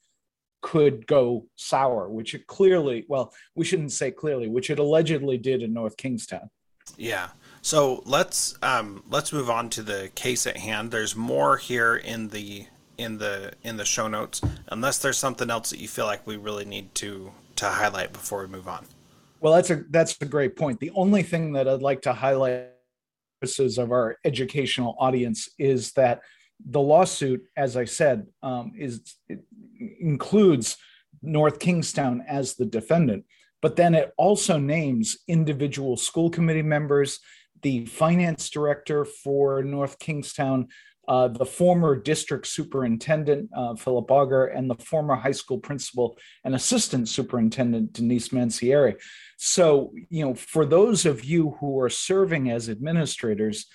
could 0.61 1.07
go 1.07 1.47
sour, 1.57 2.09
which 2.09 2.35
it 2.35 2.47
clearly, 2.47 3.05
well, 3.09 3.33
we 3.55 3.65
shouldn't 3.65 3.93
say 3.93 4.11
clearly, 4.11 4.49
which 4.49 4.71
it 4.71 4.79
allegedly 4.79 5.39
did 5.39 5.63
in 5.63 5.73
North 5.73 5.97
Kingstown. 5.97 6.51
Yeah. 6.97 7.29
So 7.63 8.03
let's 8.07 8.57
um, 8.63 9.03
let's 9.11 9.33
move 9.33 9.51
on 9.51 9.69
to 9.71 9.83
the 9.83 10.11
case 10.15 10.47
at 10.47 10.57
hand. 10.57 10.91
There's 10.91 11.15
more 11.15 11.57
here 11.57 11.97
in 11.97 12.29
the 12.29 12.67
in 12.97 13.19
the 13.19 13.53
in 13.63 13.77
the 13.77 13.85
show 13.85 14.09
notes, 14.09 14.41
unless 14.69 14.99
there's 14.99 15.19
something 15.19 15.51
else 15.51 15.71
that 15.71 15.79
you 15.79 15.89
feel 15.89 16.07
like 16.07 16.27
we 16.27 16.37
really 16.37 16.65
need 16.65 16.95
to 16.97 17.33
to 17.57 17.67
highlight 17.67 18.13
before 18.13 18.41
we 18.41 18.47
move 18.47 18.69
on. 18.69 18.87
Well, 19.41 19.53
that's 19.53 19.71
a 19.71 19.85
that's 19.91 20.21
a 20.21 20.27
great 20.27 20.57
point. 20.57 20.81
The 20.81 20.91
only 20.95 21.23
thing 21.23 21.53
that 21.53 21.69
I'd 21.69 21.83
like 21.83 22.03
to 22.03 22.13
highlight 22.13 22.69
purposes 23.41 23.79
of 23.79 23.93
our 23.93 24.17
educational 24.25 24.97
audience 24.99 25.49
is 25.59 25.93
that 25.93 26.21
the 26.67 26.81
lawsuit, 26.81 27.45
as 27.57 27.77
I 27.77 27.85
said, 27.85 28.27
um, 28.43 28.73
is 28.77 29.15
includes 30.01 30.77
North 31.23 31.61
Kingstown 31.61 32.25
as 32.27 32.55
the 32.55 32.67
defendant, 32.67 33.25
but 33.63 33.77
then 33.77 33.95
it 33.95 34.13
also 34.17 34.59
names 34.59 35.19
individual 35.29 35.97
school 35.97 36.31
committee 36.31 36.63
members, 36.63 37.21
the 37.63 37.87
finance 37.87 38.51
director 38.51 39.05
for 39.05 39.63
North 39.63 39.99
Kingstown, 40.01 40.69
uh, 41.09 41.27
the 41.27 41.47
former 41.47 41.97
district 41.97 42.47
superintendent, 42.47 43.49
uh, 43.57 43.75
Philip 43.75 44.11
Auger, 44.11 44.45
and 44.47 44.69
the 44.69 44.75
former 44.75 45.15
high 45.15 45.33
school 45.33 45.59
principal 45.59 46.19
and 46.45 46.55
assistant 46.55 47.09
superintendent, 47.09 47.95
Denise 47.95 48.29
Mancieri. 48.29 48.95
So, 49.39 49.95
you 50.11 50.23
know, 50.23 50.35
for 50.35 50.67
those 50.67 51.07
of 51.07 51.25
you 51.25 51.57
who 51.59 51.81
are 51.81 51.89
serving 51.89 52.51
as 52.51 52.69
administrators, 52.69 53.67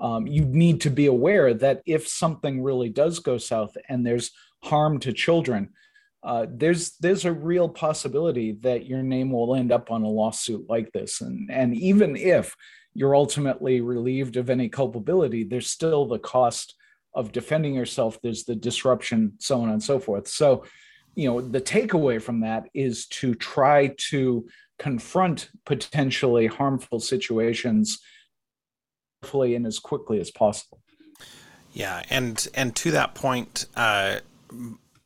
um, 0.00 0.26
you 0.26 0.46
need 0.46 0.80
to 0.80 0.90
be 0.90 1.06
aware 1.06 1.52
that 1.52 1.82
if 1.84 2.08
something 2.08 2.62
really 2.62 2.88
does 2.88 3.18
go 3.18 3.36
south 3.36 3.76
and 3.90 4.06
there's 4.06 4.30
harm 4.62 4.98
to 5.00 5.12
children, 5.12 5.70
uh, 6.22 6.46
there's 6.50 6.96
there's 7.00 7.26
a 7.26 7.32
real 7.32 7.68
possibility 7.68 8.52
that 8.60 8.86
your 8.86 9.02
name 9.02 9.30
will 9.30 9.54
end 9.54 9.72
up 9.72 9.90
on 9.90 10.02
a 10.02 10.08
lawsuit 10.08 10.64
like 10.68 10.90
this, 10.92 11.20
and 11.20 11.50
and 11.50 11.76
even 11.76 12.16
if 12.16 12.56
you're 12.94 13.14
ultimately 13.14 13.80
relieved 13.80 14.36
of 14.36 14.50
any 14.50 14.68
culpability, 14.68 15.44
there's 15.44 15.68
still 15.68 16.06
the 16.06 16.18
cost 16.18 16.74
of 17.18 17.32
defending 17.32 17.74
yourself. 17.74 18.18
There's 18.22 18.44
the 18.44 18.54
disruption, 18.54 19.34
so 19.38 19.60
on 19.60 19.68
and 19.70 19.82
so 19.82 19.98
forth. 19.98 20.28
So, 20.28 20.64
you 21.14 21.28
know, 21.28 21.40
the 21.40 21.60
takeaway 21.60 22.22
from 22.22 22.40
that 22.40 22.68
is 22.72 23.06
to 23.20 23.34
try 23.34 23.94
to 24.10 24.48
confront 24.78 25.50
potentially 25.66 26.46
harmful 26.46 27.00
situations 27.00 27.98
hopefully 29.20 29.56
and 29.56 29.66
as 29.66 29.80
quickly 29.80 30.20
as 30.20 30.30
possible. 30.30 30.80
Yeah, 31.72 32.02
and 32.08 32.46
and 32.54 32.74
to 32.76 32.92
that 32.92 33.14
point, 33.14 33.66
uh, 33.76 34.20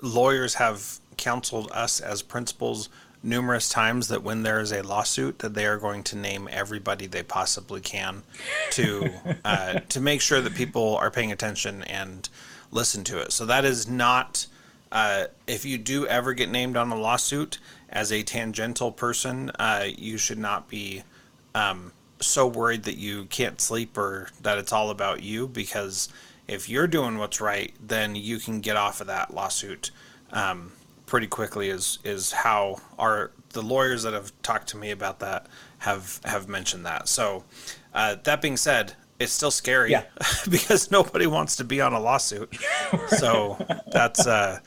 lawyers 0.02 0.54
have 0.54 1.00
counseled 1.16 1.70
us 1.72 2.00
as 2.00 2.22
principals 2.22 2.88
numerous 3.22 3.68
times 3.68 4.08
that 4.08 4.22
when 4.22 4.42
there 4.42 4.60
is 4.60 4.72
a 4.72 4.82
lawsuit, 4.82 5.38
that 5.40 5.54
they 5.54 5.66
are 5.66 5.78
going 5.78 6.02
to 6.02 6.16
name 6.16 6.48
everybody 6.50 7.06
they 7.06 7.22
possibly 7.22 7.80
can 7.80 8.22
to 8.70 9.10
uh, 9.44 9.80
to 9.88 10.00
make 10.00 10.20
sure 10.20 10.40
that 10.40 10.54
people 10.54 10.96
are 10.96 11.10
paying 11.10 11.32
attention 11.32 11.82
and 11.84 12.28
listen 12.70 13.04
to 13.04 13.18
it. 13.18 13.32
So 13.32 13.46
that 13.46 13.64
is 13.64 13.88
not. 13.88 14.46
Uh, 14.90 15.24
if 15.46 15.64
you 15.64 15.78
do 15.78 16.06
ever 16.06 16.34
get 16.34 16.50
named 16.50 16.76
on 16.76 16.90
a 16.92 16.96
lawsuit 16.96 17.58
as 17.88 18.12
a 18.12 18.22
tangential 18.22 18.92
person, 18.92 19.50
uh, 19.58 19.86
you 19.86 20.18
should 20.18 20.38
not 20.38 20.68
be 20.68 21.02
um, 21.54 21.92
so 22.20 22.46
worried 22.46 22.82
that 22.82 22.98
you 22.98 23.24
can't 23.26 23.58
sleep 23.58 23.96
or 23.96 24.28
that 24.42 24.58
it's 24.58 24.72
all 24.72 24.90
about 24.90 25.22
you 25.22 25.48
because 25.48 26.10
if 26.46 26.68
you're 26.68 26.86
doing 26.86 27.16
what's 27.16 27.40
right, 27.40 27.72
then 27.80 28.14
you 28.14 28.38
can 28.38 28.60
get 28.60 28.76
off 28.76 29.00
of 29.00 29.06
that 29.06 29.32
lawsuit 29.32 29.90
um, 30.32 30.72
pretty 31.06 31.26
quickly. 31.26 31.68
Is 31.68 31.98
is 32.04 32.32
how 32.32 32.78
our 32.98 33.32
the 33.50 33.62
lawyers 33.62 34.02
that 34.02 34.12
have 34.12 34.32
talked 34.42 34.68
to 34.68 34.76
me 34.76 34.90
about 34.90 35.20
that 35.20 35.46
have 35.78 36.20
have 36.24 36.48
mentioned 36.48 36.86
that. 36.86 37.08
So 37.08 37.44
uh, 37.94 38.16
that 38.24 38.40
being 38.40 38.56
said, 38.56 38.94
it's 39.18 39.32
still 39.32 39.50
scary 39.50 39.90
Yeah. 39.90 40.04
because 40.50 40.90
nobody 40.90 41.26
wants 41.26 41.56
to 41.56 41.64
be 41.64 41.80
on 41.80 41.92
a 41.92 42.00
lawsuit. 42.00 42.56
So 43.08 43.56
that's 43.90 44.26
uh, 44.26 44.60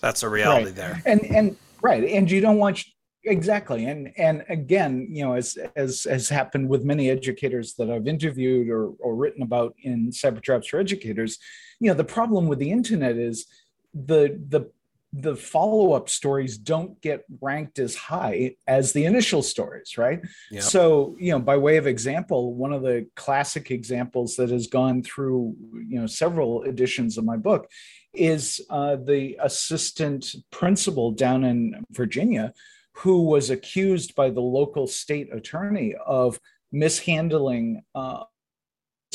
that's 0.00 0.22
a 0.22 0.28
reality 0.28 0.66
right. 0.66 0.74
there. 0.74 1.02
And 1.04 1.24
and 1.24 1.56
right, 1.82 2.04
and 2.04 2.30
you 2.30 2.40
don't 2.40 2.58
want 2.58 2.82
exactly. 3.24 3.86
And 3.86 4.12
and 4.16 4.44
again, 4.48 5.08
you 5.10 5.24
know, 5.24 5.34
as 5.34 5.58
as 5.76 6.04
has 6.04 6.28
happened 6.28 6.68
with 6.68 6.84
many 6.84 7.10
educators 7.10 7.74
that 7.74 7.90
I've 7.90 8.06
interviewed 8.06 8.68
or 8.68 8.88
or 8.98 9.14
written 9.14 9.42
about 9.42 9.74
in 9.82 10.10
cyber 10.10 10.42
traps 10.42 10.68
for 10.68 10.78
educators, 10.78 11.38
you 11.80 11.88
know, 11.88 11.94
the 11.94 12.04
problem 12.04 12.48
with 12.48 12.58
the 12.58 12.70
internet 12.70 13.16
is 13.16 13.46
the 13.94 14.40
the 14.48 14.70
the 15.18 15.34
follow-up 15.34 16.10
stories 16.10 16.58
don't 16.58 17.00
get 17.00 17.24
ranked 17.40 17.78
as 17.78 17.94
high 17.94 18.54
as 18.66 18.92
the 18.92 19.04
initial 19.06 19.42
stories 19.42 19.96
right 19.96 20.20
Yep. 20.50 20.62
so 20.62 21.16
you 21.18 21.30
know 21.32 21.38
by 21.38 21.56
way 21.56 21.78
of 21.78 21.86
example 21.86 22.54
one 22.54 22.72
of 22.72 22.82
the 22.82 23.06
classic 23.16 23.70
examples 23.70 24.36
that 24.36 24.50
has 24.50 24.66
gone 24.66 25.02
through 25.02 25.54
you 25.88 25.98
know 26.00 26.06
several 26.06 26.62
editions 26.64 27.16
of 27.16 27.24
my 27.24 27.36
book 27.36 27.66
is 28.12 28.60
uh, 28.70 28.96
the 28.96 29.36
assistant 29.42 30.26
principal 30.50 31.12
down 31.12 31.44
in 31.44 31.84
virginia 31.90 32.52
who 32.92 33.22
was 33.24 33.50
accused 33.50 34.14
by 34.14 34.28
the 34.30 34.40
local 34.40 34.86
state 34.86 35.28
attorney 35.32 35.94
of 36.06 36.38
mishandling 36.72 37.82
uh, 37.94 38.22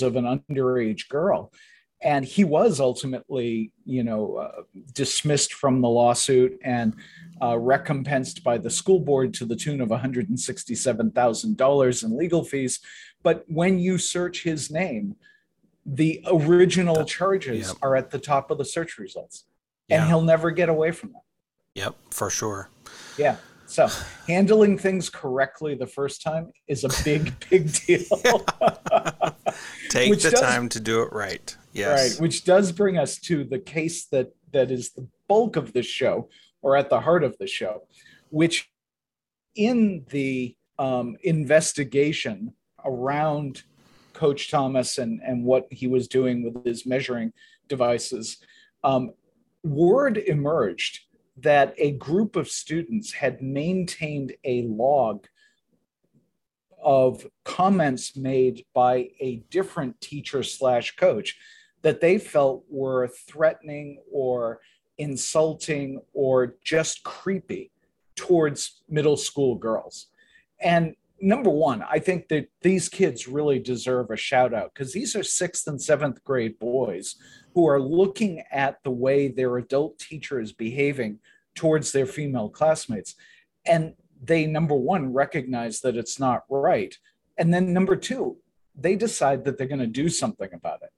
of 0.02 0.16
an 0.16 0.26
underage 0.26 1.08
girl 1.10 1.52
and 2.04 2.26
he 2.26 2.44
was 2.44 2.80
ultimately 2.80 3.72
you 3.86 4.04
know 4.04 4.36
uh, 4.36 4.62
dismissed 4.94 5.54
from 5.54 5.82
the 5.82 5.90
lawsuit 5.90 6.60
and 6.64 6.96
uh, 7.42 7.58
recompensed 7.58 8.44
by 8.44 8.58
the 8.58 8.70
school 8.70 9.00
board 9.00 9.34
to 9.34 9.46
the 9.46 9.56
tune 9.56 9.82
of 9.82 9.90
$167000 9.90 12.04
in 12.04 12.18
legal 12.18 12.44
fees. 12.44 12.80
But 13.24 13.46
when 13.48 13.80
you 13.80 13.98
search 13.98 14.44
his 14.44 14.70
name 14.70 15.16
the 15.86 16.24
original 16.28 17.04
charges 17.06 17.68
yep. 17.68 17.78
are 17.82 17.96
at 17.96 18.12
the 18.12 18.20
top 18.20 18.52
of 18.52 18.58
the 18.58 18.66
search 18.66 18.98
results. 18.98 19.46
And 19.90 20.08
he'll 20.08 20.22
never 20.22 20.52
get 20.52 20.70
away 20.70 20.92
from 20.92 21.12
that. 21.12 21.24
Yep, 21.76 21.96
for 22.12 22.30
sure. 22.30 22.70
yeah. 23.18 23.36
So 23.66 23.90
handling 24.28 24.78
things 24.78 25.10
correctly 25.10 25.76
the 25.76 25.88
first 25.88 26.22
time 26.22 26.52
is 26.68 26.84
a 26.84 26.90
big 27.04 27.34
big 27.50 27.74
deal 27.74 28.46
Take 29.90 30.20
the 30.22 30.32
does- 30.32 30.40
time 30.40 30.70
to 30.70 30.80
do 30.80 31.02
it 31.02 31.12
right. 31.12 31.56
Yes. 31.74 32.14
Right, 32.14 32.22
which 32.22 32.44
does 32.44 32.72
bring 32.72 32.98
us 32.98 33.18
to 33.20 33.44
the 33.44 33.60
case 33.60 34.06
that 34.08 34.32
that 34.52 34.72
is 34.72 34.92
the 34.92 35.08
bulk 35.28 35.56
of 35.56 35.72
this 35.72 35.86
show, 35.86 36.30
or 36.62 36.76
at 36.76 36.90
the 36.90 37.00
heart 37.00 37.24
of 37.24 37.38
the 37.38 37.48
show, 37.48 37.88
which 38.30 38.70
in 39.56 40.06
the 40.10 40.56
um, 40.78 41.16
investigation 41.24 42.54
around 42.84 43.64
Coach 44.14 44.52
Thomas 44.52 44.98
and 44.98 45.22
and 45.26 45.46
what 45.46 45.68
he 45.72 45.88
was 45.88 46.08
doing 46.08 46.44
with 46.44 46.66
his 46.66 46.86
measuring 46.86 47.32
devices, 47.70 48.38
um, 48.84 49.14
word 49.64 50.18
emerged 50.18 51.00
that 51.38 51.74
a 51.78 51.92
group 51.92 52.36
of 52.36 52.50
students 52.50 53.14
had 53.14 53.42
maintained 53.42 54.34
a 54.44 54.64
log 54.64 55.26
of 56.84 57.26
comments 57.46 58.16
made 58.16 58.66
by 58.74 59.10
a 59.20 59.44
different 59.50 60.00
teacher 60.02 60.44
slash 60.44 60.96
coach 60.96 61.38
that 61.82 62.02
they 62.02 62.18
felt 62.18 62.64
were 62.70 63.08
threatening 63.08 64.02
or 64.12 64.60
insulting 64.98 66.00
or 66.14 66.56
just 66.64 67.04
creepy 67.04 67.72
towards 68.16 68.84
middle 68.88 69.18
school 69.18 69.56
girls. 69.56 70.08
And 70.62 70.96
number 71.20 71.50
one, 71.50 71.84
I 71.90 72.00
think 72.00 72.28
that 72.30 72.48
these 72.62 72.90
kids 72.90 73.28
really 73.28 73.60
deserve 73.60 74.12
a 74.12 74.18
shout 74.18 74.54
out 74.54 74.74
because 74.74 74.94
these 74.94 75.16
are 75.16 75.24
sixth 75.24 75.68
and 75.68 75.82
seventh 75.82 76.24
grade 76.24 76.60
boys 76.60 77.16
who 77.54 77.68
are 77.68 77.82
looking 77.82 78.44
at 78.52 78.78
the 78.84 78.92
way 78.92 79.28
their 79.28 79.58
adult 79.58 79.98
teacher 80.00 80.40
is 80.40 80.52
behaving 80.52 81.20
towards 81.56 81.92
their 81.92 82.06
female 82.06 82.50
classmates. 82.50 83.16
And 83.66 83.94
they, 84.22 84.46
number 84.46 84.76
one, 84.76 85.14
recognize 85.14 85.82
that 85.82 85.98
it's 85.98 86.20
not 86.20 86.44
right. 86.50 86.96
And 87.38 87.54
then 87.54 87.74
number 87.74 87.96
two, 87.96 88.38
they 88.76 88.96
decide 88.96 89.44
that 89.46 89.58
they're 89.58 89.68
going 89.68 89.80
to 89.80 89.88
do 89.88 90.10
something 90.10 90.50
about 90.54 90.84
it. 90.84 90.92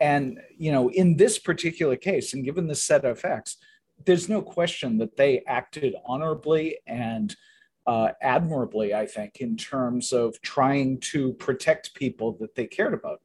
And, 0.00 0.40
you 0.58 0.72
know, 0.72 0.90
in 0.90 1.16
this 1.16 1.38
particular 1.38 1.96
case, 1.96 2.34
and 2.34 2.44
given 2.44 2.66
the 2.66 2.74
set 2.74 3.04
of 3.04 3.20
facts, 3.20 3.56
there's 4.04 4.28
no 4.28 4.42
question 4.42 4.98
that 4.98 5.16
they 5.16 5.42
acted 5.46 5.94
honorably 6.04 6.78
and 6.86 7.34
uh, 7.86 8.10
admirably, 8.20 8.94
I 8.94 9.06
think, 9.06 9.36
in 9.36 9.56
terms 9.56 10.12
of 10.12 10.40
trying 10.42 10.98
to 11.00 11.32
protect 11.34 11.94
people 11.94 12.36
that 12.40 12.54
they 12.54 12.66
cared 12.66 12.94
about. 12.94 13.20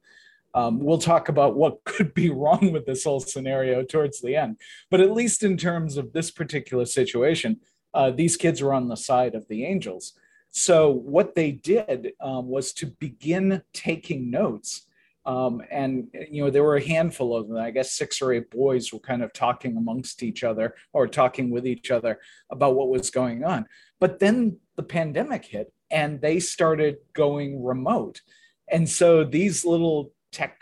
Um, 0.54 0.78
we'll 0.78 0.98
talk 0.98 1.28
about 1.28 1.56
what 1.56 1.82
could 1.84 2.14
be 2.14 2.30
wrong 2.30 2.72
with 2.72 2.86
this 2.86 3.04
whole 3.04 3.20
scenario 3.20 3.82
towards 3.82 4.20
the 4.20 4.36
end. 4.36 4.56
But 4.90 5.00
at 5.00 5.12
least 5.12 5.42
in 5.42 5.56
terms 5.56 5.96
of 5.96 6.12
this 6.12 6.30
particular 6.30 6.84
situation, 6.84 7.60
uh, 7.94 8.10
these 8.10 8.36
kids 8.36 8.62
were 8.62 8.72
on 8.72 8.88
the 8.88 8.96
side 8.96 9.34
of 9.34 9.46
the 9.48 9.64
angels. 9.64 10.14
So 10.50 10.90
what 10.90 11.34
they 11.34 11.52
did 11.52 12.12
um, 12.20 12.48
was 12.48 12.72
to 12.74 12.86
begin 12.86 13.62
taking 13.72 14.30
notes. 14.30 14.86
Um, 15.24 15.62
and 15.70 16.08
you 16.30 16.42
know 16.44 16.50
there 16.50 16.64
were 16.64 16.76
a 16.76 16.86
handful 16.86 17.36
of 17.36 17.48
them. 17.48 17.56
I 17.56 17.70
guess 17.70 17.92
six 17.92 18.20
or 18.20 18.32
eight 18.32 18.50
boys 18.50 18.92
were 18.92 18.98
kind 18.98 19.22
of 19.22 19.32
talking 19.32 19.76
amongst 19.76 20.22
each 20.22 20.42
other 20.42 20.74
or 20.92 21.06
talking 21.06 21.50
with 21.50 21.64
each 21.64 21.92
other 21.92 22.18
about 22.50 22.74
what 22.74 22.88
was 22.88 23.10
going 23.10 23.44
on. 23.44 23.66
But 24.00 24.18
then 24.18 24.58
the 24.74 24.82
pandemic 24.82 25.44
hit, 25.44 25.72
and 25.92 26.20
they 26.20 26.40
started 26.40 26.96
going 27.12 27.62
remote. 27.62 28.20
And 28.68 28.88
so 28.88 29.22
these 29.22 29.64
little 29.64 30.12
tech 30.32 30.61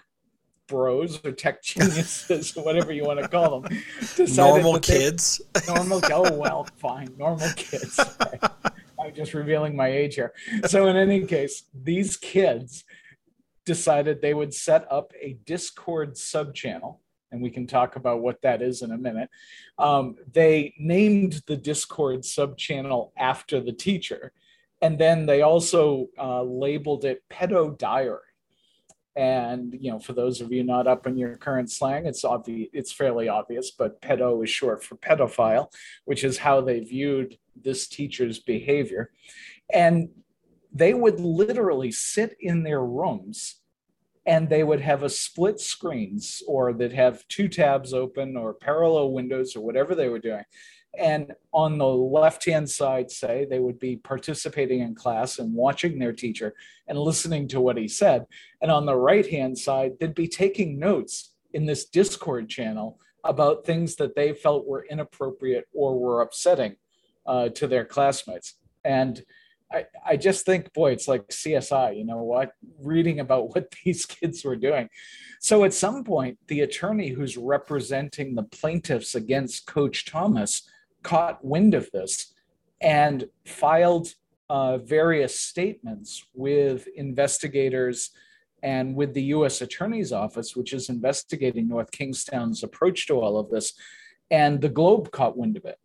bros 0.70 1.20
or 1.24 1.32
tech 1.32 1.62
geniuses, 1.70 2.52
whatever 2.56 2.92
you 2.92 3.04
want 3.04 3.18
to 3.20 3.28
call 3.28 3.60
them, 3.60 3.78
Normal 4.34 4.74
they- 4.74 4.80
kids. 4.80 5.42
normal 5.66 6.00
oh 6.12 6.32
well 6.32 6.66
fine 6.76 7.08
normal 7.18 7.48
kids 7.56 7.98
i'm 8.98 9.12
just 9.14 9.34
revealing 9.34 9.74
my 9.76 9.88
age 9.88 10.14
here. 10.14 10.32
So 10.66 10.86
in 10.88 10.96
any 10.96 11.26
case 11.26 11.64
these 11.74 12.16
kids 12.16 12.84
decided 13.66 14.20
they 14.22 14.34
would 14.34 14.54
set 14.54 14.90
up 14.90 15.12
a 15.20 15.36
discord 15.44 16.14
subchannel 16.14 16.98
and 17.32 17.42
we 17.42 17.50
can 17.50 17.66
talk 17.66 17.96
about 17.96 18.20
what 18.20 18.42
that 18.42 18.60
is 18.62 18.82
in 18.82 18.90
a 18.90 18.98
minute. 18.98 19.30
Um, 19.78 20.16
they 20.32 20.74
named 20.78 21.42
the 21.46 21.56
discord 21.56 22.20
subchannel 22.22 23.10
after 23.16 23.60
the 23.60 23.72
teacher 23.72 24.32
and 24.82 24.98
then 24.98 25.26
they 25.26 25.42
also 25.42 26.06
uh, 26.18 26.42
labeled 26.42 27.04
it 27.04 27.22
pedo 27.30 27.76
diary 27.76 28.29
and 29.16 29.76
you 29.78 29.90
know, 29.90 29.98
for 29.98 30.12
those 30.12 30.40
of 30.40 30.52
you 30.52 30.62
not 30.62 30.86
up 30.86 31.06
in 31.06 31.16
your 31.16 31.36
current 31.36 31.70
slang, 31.70 32.06
it's 32.06 32.24
obvious. 32.24 32.68
It's 32.72 32.92
fairly 32.92 33.28
obvious, 33.28 33.70
but 33.70 34.00
pedo 34.00 34.42
is 34.44 34.50
short 34.50 34.84
for 34.84 34.96
pedophile, 34.96 35.72
which 36.04 36.24
is 36.24 36.38
how 36.38 36.60
they 36.60 36.80
viewed 36.80 37.36
this 37.60 37.88
teacher's 37.88 38.38
behavior. 38.38 39.10
And 39.72 40.10
they 40.72 40.94
would 40.94 41.18
literally 41.18 41.90
sit 41.90 42.36
in 42.40 42.62
their 42.62 42.84
rooms, 42.84 43.60
and 44.26 44.48
they 44.48 44.62
would 44.62 44.80
have 44.80 45.02
a 45.02 45.10
split 45.10 45.58
screens, 45.58 46.42
or 46.46 46.72
they'd 46.72 46.92
have 46.92 47.26
two 47.28 47.48
tabs 47.48 47.92
open, 47.92 48.36
or 48.36 48.54
parallel 48.54 49.12
windows, 49.12 49.56
or 49.56 49.60
whatever 49.60 49.94
they 49.96 50.08
were 50.08 50.20
doing, 50.20 50.44
And 50.98 51.32
on 51.52 51.78
the 51.78 51.86
left 51.86 52.44
hand 52.44 52.68
side, 52.68 53.10
say 53.10 53.46
they 53.48 53.60
would 53.60 53.78
be 53.78 53.96
participating 53.96 54.80
in 54.80 54.94
class 54.94 55.38
and 55.38 55.54
watching 55.54 55.98
their 55.98 56.12
teacher 56.12 56.54
and 56.88 56.98
listening 56.98 57.46
to 57.48 57.60
what 57.60 57.76
he 57.76 57.86
said. 57.86 58.26
And 58.60 58.70
on 58.70 58.86
the 58.86 58.96
right 58.96 59.28
hand 59.28 59.56
side, 59.56 59.92
they'd 60.00 60.14
be 60.14 60.28
taking 60.28 60.78
notes 60.78 61.34
in 61.52 61.66
this 61.66 61.84
Discord 61.84 62.48
channel 62.48 62.98
about 63.24 63.64
things 63.64 63.96
that 63.96 64.16
they 64.16 64.32
felt 64.32 64.66
were 64.66 64.86
inappropriate 64.90 65.68
or 65.72 65.98
were 65.98 66.22
upsetting 66.22 66.76
uh, 67.26 67.50
to 67.50 67.66
their 67.66 67.84
classmates. 67.84 68.54
And 68.84 69.22
I, 69.72 69.86
I 70.04 70.16
just 70.16 70.44
think, 70.44 70.72
boy, 70.72 70.92
it's 70.92 71.06
like 71.06 71.28
CSI, 71.28 71.96
you 71.96 72.04
know 72.04 72.22
what? 72.22 72.52
Reading 72.82 73.20
about 73.20 73.54
what 73.54 73.72
these 73.84 74.06
kids 74.06 74.44
were 74.44 74.56
doing. 74.56 74.88
So 75.40 75.64
at 75.64 75.74
some 75.74 76.04
point, 76.04 76.38
the 76.48 76.60
attorney 76.62 77.10
who's 77.10 77.36
representing 77.36 78.34
the 78.34 78.42
plaintiffs 78.42 79.14
against 79.14 79.66
Coach 79.66 80.04
Thomas 80.04 80.68
caught 81.02 81.44
wind 81.44 81.74
of 81.74 81.90
this 81.92 82.34
and 82.80 83.26
filed 83.46 84.08
uh, 84.48 84.78
various 84.78 85.38
statements 85.38 86.26
with 86.34 86.88
investigators 86.96 88.10
and 88.62 88.94
with 88.94 89.14
the 89.14 89.22
US 89.34 89.60
Attorney's 89.60 90.12
Office, 90.12 90.56
which 90.56 90.72
is 90.72 90.88
investigating 90.88 91.68
North 91.68 91.90
Kingstown's 91.90 92.62
approach 92.62 93.06
to 93.06 93.14
all 93.14 93.38
of 93.38 93.50
this. 93.50 93.72
And 94.30 94.60
the 94.60 94.68
Globe 94.68 95.10
caught 95.10 95.36
wind 95.36 95.56
of 95.56 95.64
it. 95.64 95.78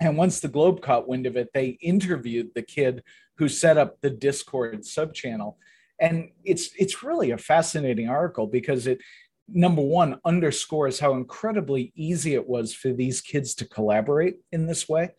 And 0.00 0.16
once 0.16 0.40
the 0.40 0.48
Globe 0.48 0.82
caught 0.82 1.08
wind 1.08 1.26
of 1.26 1.36
it, 1.36 1.50
they 1.54 1.78
interviewed 1.80 2.50
the 2.54 2.62
kid 2.62 3.02
who 3.38 3.48
set 3.48 3.78
up 3.78 4.00
the 4.00 4.10
Discord 4.10 4.82
subchannel. 4.82 5.54
And 5.98 6.30
it's 6.44 6.70
it's 6.78 7.02
really 7.02 7.30
a 7.30 7.38
fascinating 7.38 8.08
article 8.08 8.46
because 8.46 8.86
it 8.86 8.98
number 9.48 9.82
one 9.82 10.18
underscores 10.24 10.98
how 10.98 11.14
incredibly 11.14 11.92
easy 11.94 12.34
it 12.34 12.48
was 12.48 12.74
for 12.74 12.92
these 12.92 13.20
kids 13.20 13.54
to 13.56 13.68
collaborate 13.68 14.36
in 14.52 14.66
this 14.66 14.88
way. 14.88 15.10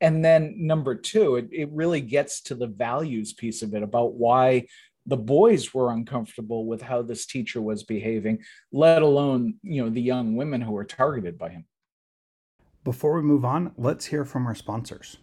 And 0.00 0.24
then 0.24 0.54
number 0.58 0.94
two, 0.94 1.36
it, 1.36 1.48
it 1.52 1.70
really 1.70 2.00
gets 2.00 2.40
to 2.42 2.54
the 2.54 2.66
values 2.66 3.32
piece 3.32 3.62
of 3.62 3.74
it 3.74 3.82
about 3.82 4.14
why 4.14 4.66
the 5.06 5.16
boys 5.16 5.72
were 5.72 5.92
uncomfortable 5.92 6.66
with 6.66 6.82
how 6.82 7.02
this 7.02 7.26
teacher 7.26 7.60
was 7.60 7.82
behaving, 7.82 8.38
let 8.72 9.02
alone, 9.02 9.54
you 9.62 9.82
know, 9.82 9.90
the 9.90 10.02
young 10.02 10.36
women 10.36 10.60
who 10.60 10.72
were 10.72 10.84
targeted 10.84 11.38
by 11.38 11.50
him. 11.50 11.64
Before 12.84 13.14
we 13.14 13.22
move 13.22 13.44
on, 13.44 13.72
let's 13.76 14.06
hear 14.06 14.24
from 14.24 14.46
our 14.46 14.54
sponsors. 14.54 15.18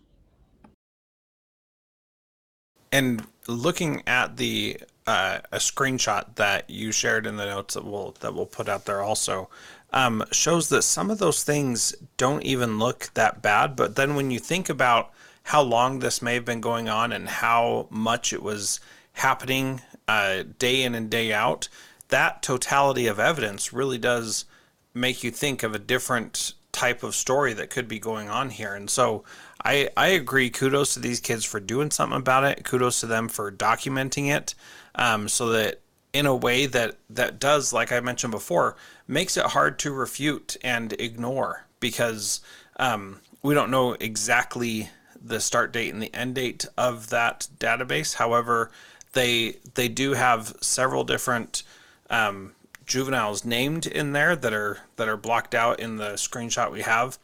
And 2.92 3.26
looking 3.48 4.02
at 4.08 4.38
the 4.38 4.80
uh, 5.10 5.41
a 5.52 5.58
screenshot 5.58 6.36
that 6.36 6.69
you 6.69 6.91
shared 6.91 7.26
in 7.26 7.36
the 7.36 7.45
notes 7.45 7.74
that 7.74 7.84
we'll 7.84 8.15
that 8.19 8.36
we'll 8.36 8.45
put 8.45 8.69
out 8.69 8.86
there 8.86 9.02
also 9.02 9.50
um, 9.91 10.24
shows 10.32 10.69
that 10.69 10.84
some 10.84 11.10
of 11.10 11.17
those 11.17 11.43
things 11.43 11.95
don't 12.17 12.43
even 12.43 12.78
look 12.78 13.10
that 13.15 13.41
bad. 13.41 13.76
But 13.76 13.95
then 13.95 14.13
when 14.13 14.30
you 14.30 14.38
think 14.38 14.69
about 14.69 15.12
how 15.41 15.63
long 15.63 15.98
this 15.98 16.22
may 16.22 16.36
have 16.36 16.45
been 16.45 16.62
going 16.62 16.89
on 16.89 17.12
and 17.12 17.28
how 17.28 17.88
much 17.89 18.34
it 18.34 18.43
was 18.43 18.80
happening 19.13 19.82
uh, 20.08 20.43
day 20.60 20.84
in 20.84 20.93
and 20.93 21.10
day 21.10 21.34
out, 21.34 21.69
that 22.10 22.43
totality 22.43 23.08
of 23.08 23.19
evidence 23.19 23.74
really 23.74 23.98
does 23.98 24.45
make 24.93 25.24
you 25.24 25.32
think 25.32 25.63
of 25.63 25.74
a 25.74 25.80
different 25.80 26.54
type 26.72 27.02
of 27.02 27.15
story 27.15 27.54
that 27.54 27.72
could 27.72 27.88
be 27.88 27.98
going 27.98 28.30
on 28.30 28.52
here. 28.52 28.76
And 28.76 28.91
so 28.91 29.24
I, 29.65 29.89
I 29.98 30.10
agree. 30.10 30.52
Kudos 30.52 30.93
to 30.93 31.00
these 31.00 31.19
kids 31.19 31.45
for 31.45 31.60
doing 31.60 31.89
something 31.89 32.19
about 32.19 32.43
it. 32.43 32.63
Kudos 32.63 33.00
to 33.00 33.08
them 33.08 33.28
for 33.28 33.52
documenting 33.52 34.30
it 34.30 34.54
um, 34.95 35.28
so 35.28 35.49
that 35.49 35.80
in 36.13 36.25
a 36.25 36.36
way 36.36 36.65
that, 36.65 36.95
that 37.10 37.39
does, 37.39 37.71
like 37.71 37.91
I 37.91 37.99
mentioned 37.99 38.32
before, 38.32 38.75
makes 39.08 39.38
it 39.38 39.45
hard 39.45 39.80
to 39.80 39.91
refute 39.91 40.58
and 40.63 40.93
ignore 40.93 41.65
because 41.80 42.41
um, 42.78 43.19
we 43.43 43.54
don't 43.54 43.71
know 43.71 43.93
exactly 43.99 44.89
the 45.21 45.39
start 45.39 45.71
date 45.71 45.93
and 45.93 46.02
the 46.02 46.13
end 46.13 46.36
date 46.36 46.65
of 46.78 47.10
that 47.10 47.47
database. 47.60 48.15
However, 48.15 48.71
they 49.13 49.58
they 49.73 49.88
do 49.88 50.13
have 50.13 50.56
several 50.62 51.04
different 51.04 51.63
um, 52.10 52.54
juveniles 52.86 53.45
named 53.45 53.86
in 53.86 54.13
there 54.13 54.36
that 54.36 54.54
are 54.54 54.80
that 54.95 55.08
are 55.08 55.17
blocked 55.17 55.56
out 55.56 55.80
in 55.80 55.97
the 55.97 56.12
screenshot 56.13 56.71
we 56.71 56.82
have 56.82 57.17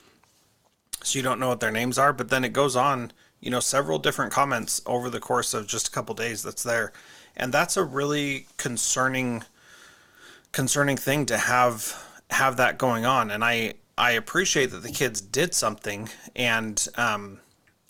so 1.03 1.17
you 1.17 1.23
don't 1.23 1.39
know 1.39 1.47
what 1.49 1.59
their 1.59 1.71
names 1.71 1.97
are 1.97 2.13
but 2.13 2.29
then 2.29 2.43
it 2.43 2.53
goes 2.53 2.75
on 2.75 3.11
you 3.39 3.49
know 3.49 3.59
several 3.59 3.97
different 3.97 4.31
comments 4.31 4.81
over 4.85 5.09
the 5.09 5.19
course 5.19 5.53
of 5.53 5.67
just 5.67 5.87
a 5.87 5.91
couple 5.91 6.13
days 6.13 6.43
that's 6.43 6.63
there 6.63 6.93
and 7.37 7.53
that's 7.53 7.77
a 7.77 7.83
really 7.83 8.47
concerning 8.57 9.43
concerning 10.51 10.97
thing 10.97 11.25
to 11.25 11.37
have 11.37 12.01
have 12.31 12.57
that 12.57 12.77
going 12.77 13.05
on. 13.05 13.31
And 13.31 13.43
i 13.43 13.73
i 13.97 14.11
appreciate 14.11 14.67
that 14.67 14.83
the 14.83 14.91
kids 14.91 15.21
did 15.21 15.53
something 15.53 16.09
and 16.35 16.87
um 16.95 17.39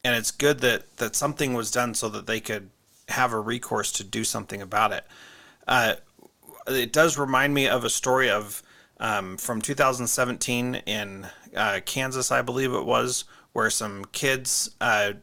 and 0.03 0.15
it's 0.15 0.31
good 0.31 0.59
that 0.59 0.97
that 0.97 1.15
something 1.15 1.53
was 1.53 1.71
done 1.71 1.93
so 1.93 2.09
that 2.09 2.27
they 2.27 2.39
could 2.39 2.69
have 3.09 3.33
a 3.33 3.39
recourse 3.39 3.91
to 3.93 4.03
do 4.03 4.23
something 4.23 4.61
about 4.61 4.91
it. 4.91 5.05
Uh, 5.67 5.95
it 6.67 6.91
does 6.91 7.17
remind 7.17 7.53
me 7.53 7.67
of 7.67 7.83
a 7.83 7.89
story 7.89 8.29
of 8.29 8.63
um, 8.99 9.37
from 9.37 9.61
2017 9.61 10.75
in 10.85 11.27
uh, 11.55 11.79
Kansas, 11.85 12.31
I 12.31 12.41
believe 12.41 12.73
it 12.73 12.85
was, 12.85 13.25
where 13.53 13.69
some 13.69 14.05
kids 14.05 14.71
uh, 14.81 15.13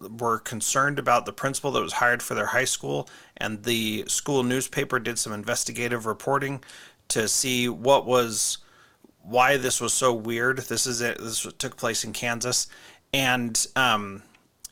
were 0.00 0.38
concerned 0.38 0.98
about 0.98 1.26
the 1.26 1.32
principal 1.32 1.72
that 1.72 1.82
was 1.82 1.94
hired 1.94 2.22
for 2.22 2.34
their 2.34 2.46
high 2.46 2.64
school, 2.64 3.08
and 3.36 3.64
the 3.64 4.04
school 4.06 4.42
newspaper 4.42 4.98
did 4.98 5.18
some 5.18 5.32
investigative 5.32 6.06
reporting 6.06 6.62
to 7.08 7.28
see 7.28 7.68
what 7.68 8.06
was 8.06 8.58
why 9.22 9.56
this 9.56 9.80
was 9.80 9.92
so 9.92 10.12
weird. 10.12 10.58
This 10.58 10.86
is 10.86 11.00
it. 11.00 11.18
This 11.18 11.46
took 11.58 11.76
place 11.76 12.04
in 12.04 12.12
Kansas, 12.12 12.66
and 13.12 13.66
um, 13.76 14.22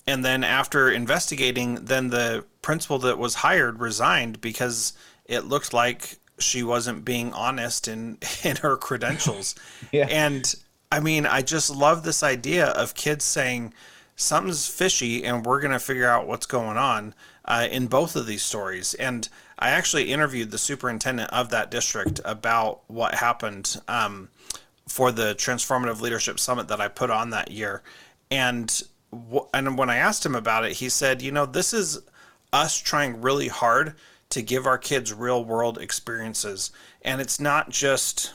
and 0.07 0.25
then 0.25 0.45
after 0.45 0.91
investigating, 0.91 1.77
then 1.85 2.11
the 2.11 2.45
principal 2.61 2.99
that 3.01 3.19
was 3.19 3.37
hired 3.37 3.81
resigned 3.81 4.41
because 4.41 4.93
it 5.25 5.45
looked 5.45 5.73
like 5.73 6.19
she 6.39 6.63
wasn't 6.63 7.05
being 7.05 7.33
honest 7.33 7.89
in 7.89 8.19
in 8.45 8.57
her 8.57 8.77
credentials. 8.77 9.55
yeah. 9.93 10.07
And 10.09 10.55
I 10.91 11.01
mean, 11.01 11.27
I 11.27 11.43
just 11.43 11.71
love 11.71 12.03
this 12.03 12.23
idea 12.23 12.67
of 12.67 12.95
kids 12.95 13.25
saying 13.25 13.73
something's 14.17 14.67
fishy 14.67 15.25
and 15.25 15.45
we're 15.45 15.61
going 15.61 15.73
to 15.73 15.79
figure 15.79 16.09
out 16.09 16.27
what's 16.27 16.47
going 16.47 16.77
on 16.77 17.15
uh, 17.45 17.67
in 17.71 17.87
both 17.87 18.17
of 18.17 18.27
these 18.27 18.43
stories. 18.43 18.95
And 18.95 19.29
I 19.59 19.71
actually 19.71 20.13
interviewed 20.13 20.51
the 20.51 20.59
superintendent 20.59 21.31
of 21.31 21.51
that 21.51 21.71
district 21.71 22.21
about 22.25 22.83
what 22.89 23.15
happened 23.15 23.81
um, 23.89 24.29
for 24.89 25.13
the 25.13 25.35
transformative 25.35 26.01
leadership 26.01 26.39
summit 26.39 26.69
that 26.69 26.81
I 26.81 26.89
put 26.89 27.11
on 27.11 27.31
that 27.31 27.51
year. 27.51 27.83
And 28.31 28.83
and 29.53 29.77
when 29.77 29.91
I 29.91 29.97
asked 29.97 30.25
him 30.25 30.35
about 30.35 30.65
it, 30.65 30.73
he 30.73 30.89
said, 30.89 31.21
"You 31.21 31.33
know, 31.33 31.45
this 31.45 31.75
is 31.75 32.01
us 32.53 32.79
trying 32.79 33.21
really 33.21 33.49
hard 33.49 33.95
to 34.33 34.43
give 34.43 34.67
our 34.67 34.79
kids 34.79 35.13
real 35.13 35.45
world 35.45 35.79
experiences. 35.79 36.71
And 37.03 37.21
it's 37.21 37.39
not 37.39 37.71
just 37.71 38.33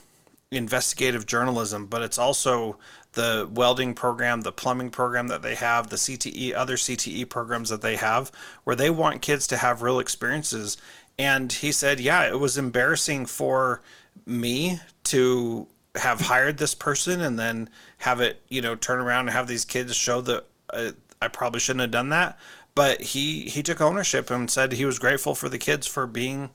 investigative 0.52 1.26
journalism, 1.26 1.88
but 1.88 2.02
it's 2.02 2.18
also 2.20 2.78
the 3.18 3.50
welding 3.52 3.94
program, 3.94 4.42
the 4.42 4.52
plumbing 4.52 4.92
program 4.92 5.28
that 5.28 5.42
they 5.42 5.56
have, 5.56 5.90
the 5.90 5.96
CTE, 5.96 6.54
other 6.54 6.76
CTE 6.76 7.28
programs 7.28 7.70
that 7.70 7.82
they 7.82 7.98
have, 7.98 8.32
where 8.64 8.76
they 8.76 8.90
want 8.90 9.22
kids 9.22 9.48
to 9.48 9.58
have 9.58 9.82
real 9.82 10.00
experiences. 10.00 10.78
And 11.20 11.52
he 11.52 11.72
said, 11.72 12.00
Yeah, 12.00 12.30
it 12.30 12.40
was 12.40 12.58
embarrassing 12.58 13.26
for 13.26 13.82
me 14.26 14.80
to 15.06 15.68
have 15.96 16.22
hired 16.22 16.60
this 16.60 16.76
person 16.76 17.22
and 17.22 17.40
then 17.40 17.70
have 17.98 18.22
it, 18.22 18.42
you 18.50 18.62
know, 18.62 18.76
turn 18.76 19.00
around 19.00 19.22
and 19.22 19.32
have 19.32 19.48
these 19.48 19.66
kids 19.66 19.96
show 19.96 20.22
that 20.22 20.46
uh, 20.72 20.92
I 21.20 21.28
probably 21.28 21.60
shouldn't 21.60 21.82
have 21.82 21.92
done 21.92 22.10
that 22.10 22.38
but 22.76 23.02
he 23.02 23.50
he 23.50 23.64
took 23.64 23.82
ownership 23.82 24.30
and 24.30 24.52
said 24.52 24.72
he 24.72 24.86
was 24.86 25.00
grateful 25.00 25.34
for 25.34 25.50
the 25.50 25.58
kids 25.58 25.88
for 25.88 26.06
being 26.06 26.52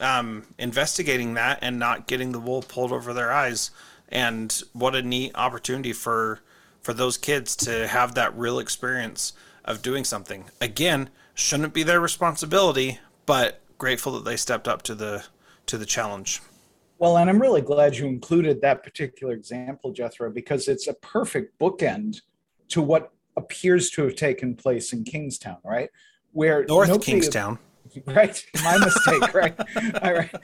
um, 0.00 0.44
investigating 0.58 1.34
that 1.34 1.58
and 1.60 1.78
not 1.78 2.06
getting 2.06 2.32
the 2.32 2.40
wool 2.40 2.62
pulled 2.62 2.92
over 2.92 3.12
their 3.12 3.32
eyes. 3.32 3.70
And 4.10 4.62
what 4.72 4.94
a 4.94 5.02
neat 5.02 5.32
opportunity 5.34 5.92
for 5.92 6.40
for 6.80 6.94
those 6.94 7.18
kids 7.18 7.54
to 7.56 7.86
have 7.88 8.14
that 8.14 8.36
real 8.36 8.58
experience 8.58 9.32
of 9.64 9.82
doing 9.82 10.04
something. 10.04 10.44
Again, 10.60 11.10
shouldn't 11.34 11.74
be 11.74 11.82
their 11.82 12.00
responsibility, 12.00 12.98
but 13.26 13.60
grateful 13.76 14.12
that 14.12 14.24
they 14.24 14.36
stepped 14.36 14.66
up 14.66 14.82
to 14.82 14.94
the 14.94 15.24
to 15.66 15.76
the 15.76 15.86
challenge. 15.86 16.40
Well, 16.98 17.18
and 17.18 17.30
I'm 17.30 17.40
really 17.40 17.60
glad 17.60 17.96
you 17.96 18.06
included 18.06 18.60
that 18.62 18.82
particular 18.82 19.32
example, 19.32 19.92
Jethro, 19.92 20.30
because 20.30 20.66
it's 20.66 20.88
a 20.88 20.94
perfect 20.94 21.58
bookend 21.58 22.22
to 22.68 22.82
what 22.82 23.12
appears 23.36 23.90
to 23.90 24.02
have 24.02 24.16
taken 24.16 24.56
place 24.56 24.92
in 24.92 25.04
Kingstown, 25.04 25.58
right? 25.64 25.90
Where 26.32 26.64
North 26.66 27.02
Kingstown. 27.02 27.58
Right. 28.06 28.44
My 28.62 28.78
mistake, 28.78 29.34
right? 29.34 29.54
All 30.02 30.14
right. 30.14 30.34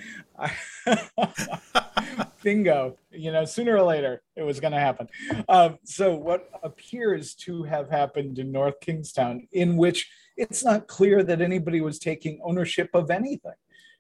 Bingo. 2.43 2.99
You 3.11 3.33
know, 3.33 3.45
sooner 3.45 3.77
or 3.77 3.83
later 3.83 4.23
it 4.37 4.43
was 4.43 4.61
going 4.61 4.73
to 4.73 4.79
happen. 4.79 5.09
Um, 5.49 5.79
so, 5.85 6.15
what 6.15 6.49
appears 6.63 7.35
to 7.37 7.63
have 7.65 7.91
happened 7.91 8.39
in 8.39 8.53
North 8.53 8.81
Kingstown, 8.81 9.49
in 9.53 9.77
which 9.77 10.11
it's 10.37 10.65
not 10.65 10.89
clear 10.89 11.23
that 11.23 11.41
anybody 11.41 11.81
was 11.81 11.99
taking 11.99 12.41
ownership 12.45 12.91
of 12.95 13.11
anything, 13.11 13.53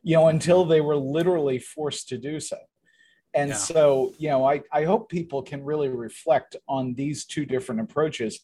you 0.02 0.16
know, 0.16 0.28
until 0.28 0.64
they 0.64 0.80
were 0.80 0.96
literally 0.96 1.58
forced 1.58 2.08
to 2.08 2.18
do 2.18 2.40
so. 2.40 2.58
And 3.34 3.50
yeah. 3.50 3.56
so, 3.56 4.14
you 4.18 4.28
know, 4.28 4.44
I, 4.44 4.62
I 4.72 4.84
hope 4.84 5.08
people 5.08 5.42
can 5.42 5.64
really 5.64 5.88
reflect 5.88 6.56
on 6.68 6.94
these 6.94 7.24
two 7.24 7.44
different 7.44 7.80
approaches 7.80 8.40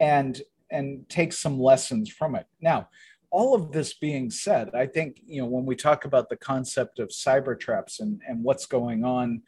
and 0.00 0.40
and 0.70 1.08
take 1.08 1.32
some 1.32 1.58
lessons 1.58 2.10
from 2.10 2.34
it. 2.34 2.46
Now, 2.60 2.88
all 3.30 3.54
of 3.54 3.72
this 3.72 3.94
being 3.94 4.30
said, 4.30 4.70
I 4.74 4.86
think, 4.86 5.20
you 5.26 5.42
know, 5.42 5.48
when 5.48 5.66
we 5.66 5.76
talk 5.76 6.04
about 6.04 6.28
the 6.28 6.36
concept 6.36 6.98
of 6.98 7.08
cyber 7.08 7.58
traps 7.58 8.00
and, 8.00 8.20
and 8.26 8.42
what's 8.42 8.66
going 8.66 9.04
on 9.04 9.42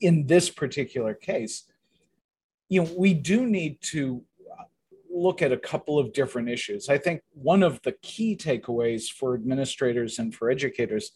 in 0.00 0.26
this 0.26 0.50
particular 0.50 1.14
case, 1.14 1.64
you 2.68 2.82
know, 2.82 2.90
we 2.96 3.14
do 3.14 3.46
need 3.46 3.80
to 3.80 4.22
look 5.10 5.40
at 5.40 5.52
a 5.52 5.56
couple 5.56 5.98
of 5.98 6.12
different 6.12 6.48
issues. 6.50 6.88
I 6.88 6.98
think 6.98 7.22
one 7.32 7.62
of 7.62 7.80
the 7.82 7.92
key 8.02 8.36
takeaways 8.36 9.10
for 9.10 9.34
administrators 9.34 10.18
and 10.18 10.34
for 10.34 10.50
educators, 10.50 11.12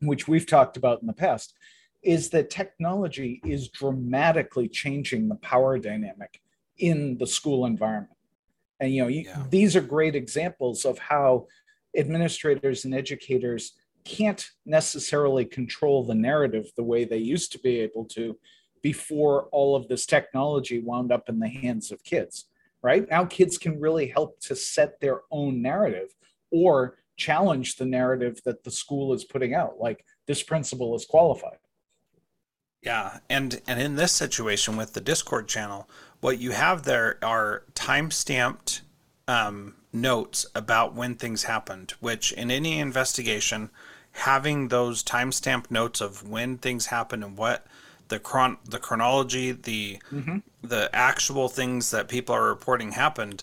which 0.00 0.26
we've 0.26 0.46
talked 0.46 0.78
about 0.78 1.02
in 1.02 1.06
the 1.06 1.12
past, 1.12 1.54
is 2.02 2.30
that 2.30 2.48
technology 2.48 3.42
is 3.44 3.68
dramatically 3.68 4.68
changing 4.68 5.28
the 5.28 5.34
power 5.36 5.78
dynamic 5.78 6.40
in 6.78 7.18
the 7.18 7.26
school 7.26 7.66
environment. 7.66 8.16
And 8.80 8.92
you 8.92 9.02
know, 9.02 9.08
you, 9.08 9.22
yeah. 9.22 9.44
these 9.50 9.76
are 9.76 9.80
great 9.80 10.16
examples 10.16 10.84
of 10.84 10.98
how 10.98 11.46
administrators 11.96 12.84
and 12.84 12.94
educators 12.94 13.72
can't 14.04 14.50
necessarily 14.64 15.44
control 15.44 16.04
the 16.04 16.14
narrative 16.14 16.70
the 16.76 16.82
way 16.82 17.04
they 17.04 17.18
used 17.18 17.52
to 17.52 17.58
be 17.58 17.80
able 17.80 18.04
to 18.04 18.36
before 18.82 19.44
all 19.52 19.76
of 19.76 19.88
this 19.88 20.06
technology 20.06 20.80
wound 20.80 21.12
up 21.12 21.28
in 21.28 21.38
the 21.38 21.48
hands 21.48 21.92
of 21.92 22.02
kids 22.02 22.46
right 22.82 23.08
now 23.10 23.24
kids 23.24 23.58
can 23.58 23.78
really 23.78 24.06
help 24.06 24.40
to 24.40 24.56
set 24.56 24.98
their 25.00 25.20
own 25.30 25.60
narrative 25.60 26.08
or 26.50 26.96
challenge 27.16 27.76
the 27.76 27.84
narrative 27.84 28.40
that 28.44 28.64
the 28.64 28.70
school 28.70 29.12
is 29.12 29.24
putting 29.24 29.54
out 29.54 29.78
like 29.78 30.04
this 30.26 30.42
principal 30.42 30.94
is 30.96 31.04
qualified 31.04 31.58
yeah 32.82 33.18
and 33.28 33.60
and 33.66 33.80
in 33.80 33.96
this 33.96 34.12
situation 34.12 34.76
with 34.76 34.94
the 34.94 35.00
discord 35.00 35.46
channel 35.46 35.88
what 36.20 36.38
you 36.38 36.52
have 36.52 36.84
there 36.84 37.18
are 37.22 37.62
time 37.74 38.10
stamped 38.10 38.82
um, 39.26 39.74
notes 39.92 40.46
about 40.54 40.94
when 40.94 41.14
things 41.14 41.44
happened, 41.44 41.94
which 42.00 42.32
in 42.32 42.50
any 42.50 42.78
investigation, 42.78 43.70
having 44.12 44.68
those 44.68 45.02
timestamp 45.02 45.70
notes 45.70 46.00
of 46.00 46.28
when 46.28 46.58
things 46.58 46.86
happen 46.86 47.22
and 47.22 47.36
what 47.36 47.66
the 48.08 48.18
chron 48.18 48.58
the 48.64 48.78
chronology, 48.78 49.52
the 49.52 49.98
mm-hmm. 50.12 50.38
the 50.62 50.90
actual 50.92 51.48
things 51.48 51.90
that 51.90 52.08
people 52.08 52.34
are 52.34 52.48
reporting 52.48 52.92
happened. 52.92 53.42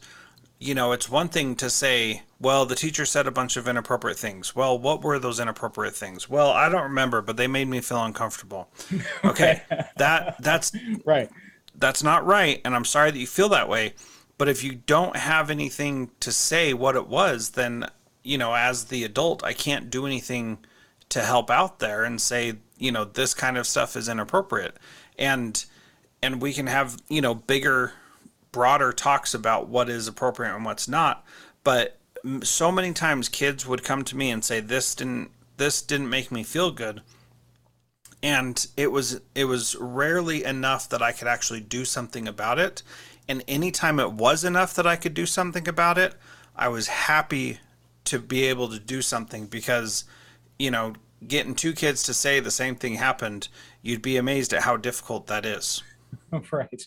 You 0.60 0.74
know, 0.74 0.92
it's 0.92 1.08
one 1.08 1.30
thing 1.30 1.56
to 1.58 1.70
say, 1.70 2.24
well, 2.40 2.66
the 2.66 2.76
teacher 2.76 3.06
said 3.06 3.28
a 3.28 3.32
bunch 3.32 3.58
of 3.58 3.68
inappropriate 3.68 4.18
things. 4.18 4.56
Well, 4.56 4.78
what 4.78 5.04
were 5.04 5.20
those 5.20 5.40
inappropriate 5.40 5.96
things? 5.96 6.28
Well, 6.28 6.50
I 6.50 6.68
don't 6.68 6.82
remember, 6.82 7.22
but 7.22 7.38
they 7.38 7.46
made 7.46 7.68
me 7.68 7.80
feel 7.80 8.04
uncomfortable. 8.04 8.70
Okay, 9.24 9.62
that 9.98 10.36
that's 10.42 10.72
right 11.06 11.30
that's 11.78 12.04
not 12.04 12.26
right 12.26 12.62
and 12.66 12.76
i'm 12.76 12.86
sorry 12.86 13.12
that 13.12 13.20
you 13.20 13.28
feel 13.28 13.50
that 13.50 13.70
way 13.70 13.94
but 14.38 14.50
if 14.50 14.64
you 14.64 14.76
don't 14.76 15.16
have 15.16 15.50
anything 15.50 16.10
to 16.20 16.32
say 16.32 16.74
what 16.74 16.96
it 16.96 17.08
was 17.08 17.52
then 17.52 17.86
you 18.24 18.38
know 18.38 18.54
as 18.54 18.86
the 18.86 19.04
adult 19.04 19.44
i 19.44 19.54
can't 19.54 19.90
do 19.90 20.06
anything 20.06 20.58
to 21.10 21.22
help 21.22 21.50
out 21.50 21.80
there 21.80 22.04
and 22.04 22.20
say 22.20 22.56
you 22.78 22.92
know 22.92 23.06
this 23.06 23.34
kind 23.34 23.58
of 23.58 23.68
stuff 23.68 23.96
is 23.96 24.10
inappropriate. 24.10 24.78
And 25.18 25.64
and 26.22 26.42
we 26.42 26.54
can 26.54 26.68
have 26.68 26.98
you 27.10 27.22
know 27.22 27.36
bigger 27.36 27.94
broader 28.52 28.92
talks 28.94 29.34
about 29.34 29.68
what 29.68 29.90
is 29.90 30.08
appropriate 30.08 30.56
and 30.56 30.66
what's 30.66 30.88
not 30.88 31.26
but 31.64 32.00
so 32.42 32.72
many 32.72 32.92
times 32.92 33.30
kids 33.30 33.68
would 33.68 33.84
come 33.84 34.04
to 34.04 34.16
me 34.16 34.32
and 34.32 34.44
say 34.44 34.60
this 34.60 34.96
didn't 34.96 35.30
this 35.58 35.82
didn't 35.82 36.10
make 36.10 36.32
me 36.32 36.44
feel 36.44 36.72
good 36.72 37.02
and 38.24 38.68
it 38.76 38.92
was 38.92 39.22
it 39.36 39.46
was 39.46 39.76
rarely 39.80 40.44
enough 40.44 40.90
that 40.90 41.02
I 41.02 41.12
could 41.12 41.28
actually 41.28 41.62
do 41.62 41.86
something 41.86 42.28
about 42.28 42.60
it. 42.60 42.84
And 43.28 43.44
anytime 43.48 44.00
it 44.00 44.14
was 44.14 44.44
enough 44.44 44.74
that 44.76 44.88
I 44.88 44.96
could 44.96 45.14
do 45.14 45.26
something 45.26 45.68
about 45.68 45.98
it, 45.98 46.16
I 46.56 46.70
was 46.70 46.88
happy 46.88 47.60
to 48.06 48.20
be 48.20 48.46
able 48.46 48.70
to 48.70 48.80
do 48.80 49.02
something 49.02 49.48
because, 49.48 50.06
you 50.58 50.72
know, 50.72 50.94
getting 51.28 51.54
two 51.54 51.74
kids 51.74 52.04
to 52.04 52.14
say 52.14 52.40
the 52.40 52.52
same 52.52 52.76
thing 52.76 52.96
happened, 52.96 53.50
you'd 53.82 54.02
be 54.02 54.16
amazed 54.16 54.54
at 54.54 54.64
how 54.64 54.78
difficult 54.78 55.28
that 55.28 55.46
is. 55.46 55.84
right. 56.52 56.84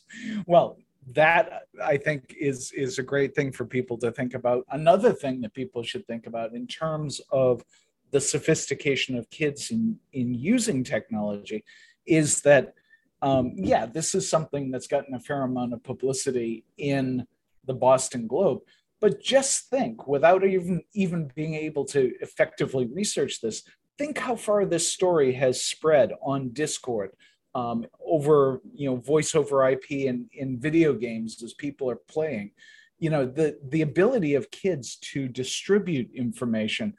Well, 0.47 0.79
that 1.12 1.64
I 1.83 1.97
think 1.97 2.35
is 2.38 2.73
is 2.73 2.99
a 2.99 3.03
great 3.03 3.35
thing 3.35 3.53
for 3.53 3.64
people 3.64 3.99
to 3.99 4.12
think 4.12 4.35
about. 4.35 4.64
Another 4.71 5.12
thing 5.12 5.40
that 5.43 5.55
people 5.55 5.83
should 5.83 6.07
think 6.07 6.27
about 6.27 6.55
in 6.55 6.66
terms 6.66 7.21
of 7.31 7.62
the 8.11 8.20
sophistication 8.20 9.16
of 9.16 9.31
kids 9.31 9.70
in 9.70 9.96
in 10.12 10.35
using 10.35 10.85
technology 10.85 11.64
is 12.07 12.42
that 12.42 12.75
um, 13.23 13.53
yeah 13.55 13.87
this 13.87 14.14
is 14.14 14.29
something 14.29 14.70
that's 14.70 14.87
gotten 14.87 15.14
a 15.14 15.20
fair 15.20 15.42
amount 15.42 15.73
of 15.73 15.83
publicity 15.83 16.64
in 16.79 17.27
the 17.66 17.75
boston 17.75 18.27
globe. 18.27 18.61
But 19.01 19.23
just 19.23 19.70
think 19.70 20.07
without 20.07 20.44
even 20.44 20.83
even 20.92 21.31
being 21.35 21.55
able 21.55 21.85
to 21.87 22.12
effectively 22.20 22.87
research 22.87 23.40
this 23.40 23.62
think 23.99 24.18
how 24.18 24.35
far 24.35 24.64
this 24.64 24.90
story 24.90 25.33
has 25.35 25.62
spread 25.62 26.12
on 26.23 26.51
discord 26.53 27.11
um, 27.55 27.85
over 28.05 28.61
you 28.73 28.88
know 28.88 28.96
voice 28.96 29.35
over 29.35 29.68
ip 29.68 29.85
and 29.90 30.27
in 30.33 30.59
video 30.59 30.92
games 30.92 31.42
as 31.42 31.55
people 31.55 31.90
are 31.90 32.01
playing. 32.09 32.53
You 32.99 33.11
know 33.11 33.27
the 33.27 33.59
the 33.68 33.83
ability 33.83 34.35
of 34.35 34.51
kids 34.51 34.96
to 35.12 35.29
distribute 35.29 36.11
information 36.14 36.94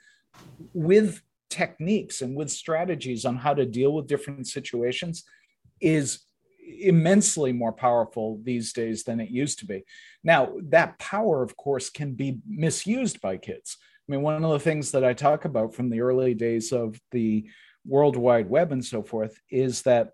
with 0.74 1.22
techniques 1.50 2.22
and 2.22 2.36
with 2.36 2.50
strategies 2.50 3.26
on 3.26 3.36
how 3.36 3.54
to 3.54 3.65
deal 3.65 3.94
with 3.94 4.08
different 4.08 4.48
situations 4.48 5.24
is 5.82 6.26
immensely 6.80 7.52
more 7.52 7.74
powerful 7.74 8.39
these 8.44 8.72
days 8.72 9.04
than 9.04 9.20
it 9.20 9.30
used 9.30 9.60
to 9.60 9.65
be. 9.65 9.84
Now, 10.24 10.54
that 10.70 10.98
power, 11.00 11.44
of 11.44 11.58
course, 11.58 11.89
can 11.89 12.13
be 12.13 12.39
misused 12.48 13.20
by 13.22 13.38
kids. 13.38 13.78
I 14.08 14.12
mean, 14.12 14.22
one 14.22 14.44
of 14.44 14.52
the 14.52 14.60
things 14.60 14.91
that 14.91 15.04
I 15.04 15.13
talk 15.13 15.46
about 15.46 15.74
from 15.74 15.89
the 15.89 16.02
early 16.02 16.34
days 16.34 16.72
of 16.72 17.00
the 17.12 17.50
World 17.86 18.15
Wide 18.15 18.50
Web 18.50 18.72
and 18.72 18.84
so 18.84 19.04
forth 19.04 19.39
is 19.50 19.82
that 19.84 20.12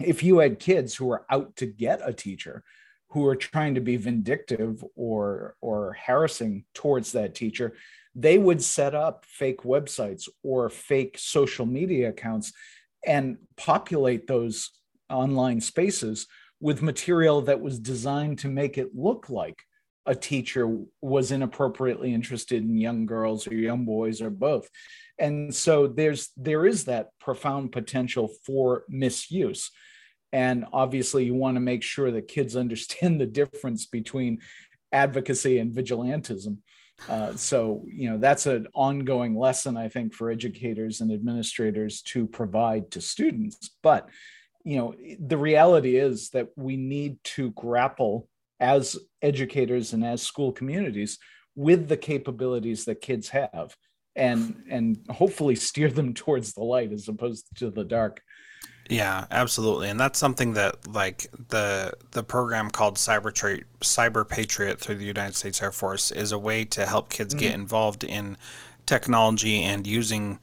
if 0.00 0.22
you 0.22 0.38
had 0.38 0.58
kids 0.58 0.94
who 0.94 1.06
were 1.06 1.24
out 1.30 1.56
to 1.56 1.66
get 1.66 2.00
a 2.04 2.12
teacher, 2.12 2.62
who 3.10 3.26
are 3.26 3.36
trying 3.36 3.74
to 3.74 3.80
be 3.80 3.96
vindictive 3.96 4.84
or 4.94 5.56
or 5.60 5.96
harassing 6.06 6.64
towards 6.74 7.12
that 7.12 7.34
teacher, 7.34 7.74
they 8.16 8.38
would 8.38 8.62
set 8.62 8.94
up 8.94 9.26
fake 9.26 9.62
websites 9.62 10.26
or 10.42 10.70
fake 10.70 11.16
social 11.18 11.66
media 11.66 12.08
accounts 12.08 12.52
and 13.06 13.36
populate 13.56 14.26
those 14.26 14.70
online 15.10 15.60
spaces 15.60 16.26
with 16.58 16.82
material 16.82 17.42
that 17.42 17.60
was 17.60 17.78
designed 17.78 18.38
to 18.38 18.48
make 18.48 18.78
it 18.78 18.88
look 18.94 19.28
like 19.28 19.62
a 20.06 20.14
teacher 20.14 20.78
was 21.02 21.30
inappropriately 21.30 22.14
interested 22.14 22.62
in 22.62 22.78
young 22.78 23.04
girls 23.04 23.46
or 23.46 23.54
young 23.54 23.84
boys 23.84 24.22
or 24.22 24.30
both. 24.30 24.70
And 25.18 25.54
so 25.54 25.86
there's 25.86 26.30
there 26.36 26.64
is 26.64 26.84
that 26.84 27.08
profound 27.20 27.72
potential 27.72 28.30
for 28.46 28.84
misuse. 28.88 29.70
And 30.32 30.64
obviously 30.72 31.24
you 31.24 31.34
want 31.34 31.56
to 31.56 31.60
make 31.60 31.82
sure 31.82 32.10
that 32.12 32.28
kids 32.28 32.56
understand 32.64 33.20
the 33.20 33.26
difference 33.26 33.84
between 33.86 34.38
advocacy 34.92 35.58
and 35.58 35.74
vigilantism 35.74 36.58
uh, 37.08 37.34
so, 37.36 37.84
you 37.86 38.10
know, 38.10 38.18
that's 38.18 38.46
an 38.46 38.66
ongoing 38.74 39.36
lesson, 39.36 39.76
I 39.76 39.88
think, 39.88 40.14
for 40.14 40.30
educators 40.30 41.00
and 41.00 41.12
administrators 41.12 42.02
to 42.02 42.26
provide 42.26 42.90
to 42.92 43.00
students. 43.00 43.70
But, 43.82 44.08
you 44.64 44.76
know, 44.78 44.94
the 45.20 45.36
reality 45.36 45.96
is 45.96 46.30
that 46.30 46.48
we 46.56 46.76
need 46.76 47.22
to 47.24 47.50
grapple 47.50 48.28
as 48.60 48.96
educators 49.22 49.92
and 49.92 50.04
as 50.04 50.22
school 50.22 50.52
communities 50.52 51.18
with 51.54 51.88
the 51.88 51.96
capabilities 51.96 52.84
that 52.86 53.00
kids 53.00 53.28
have 53.28 53.76
and 54.14 54.62
and 54.70 54.98
hopefully 55.10 55.54
steer 55.54 55.90
them 55.90 56.14
towards 56.22 56.54
the 56.54 56.62
light 56.62 56.92
as 56.92 57.08
opposed 57.08 57.46
to 57.56 57.70
the 57.70 57.84
dark 57.84 58.22
yeah, 58.88 59.26
absolutely, 59.30 59.88
and 59.88 59.98
that's 59.98 60.18
something 60.18 60.52
that 60.54 60.86
like 60.86 61.26
the 61.48 61.92
the 62.12 62.22
program 62.22 62.70
called 62.70 62.96
Cyber 62.96 63.32
Tra- 63.32 63.64
Cyber 63.80 64.28
Patriot 64.28 64.80
through 64.80 64.96
the 64.96 65.04
United 65.04 65.34
States 65.34 65.62
Air 65.62 65.72
Force 65.72 66.10
is 66.10 66.32
a 66.32 66.38
way 66.38 66.64
to 66.66 66.86
help 66.86 67.10
kids 67.10 67.34
mm-hmm. 67.34 67.40
get 67.40 67.54
involved 67.54 68.04
in 68.04 68.36
technology 68.86 69.62
and 69.62 69.86
using 69.86 70.38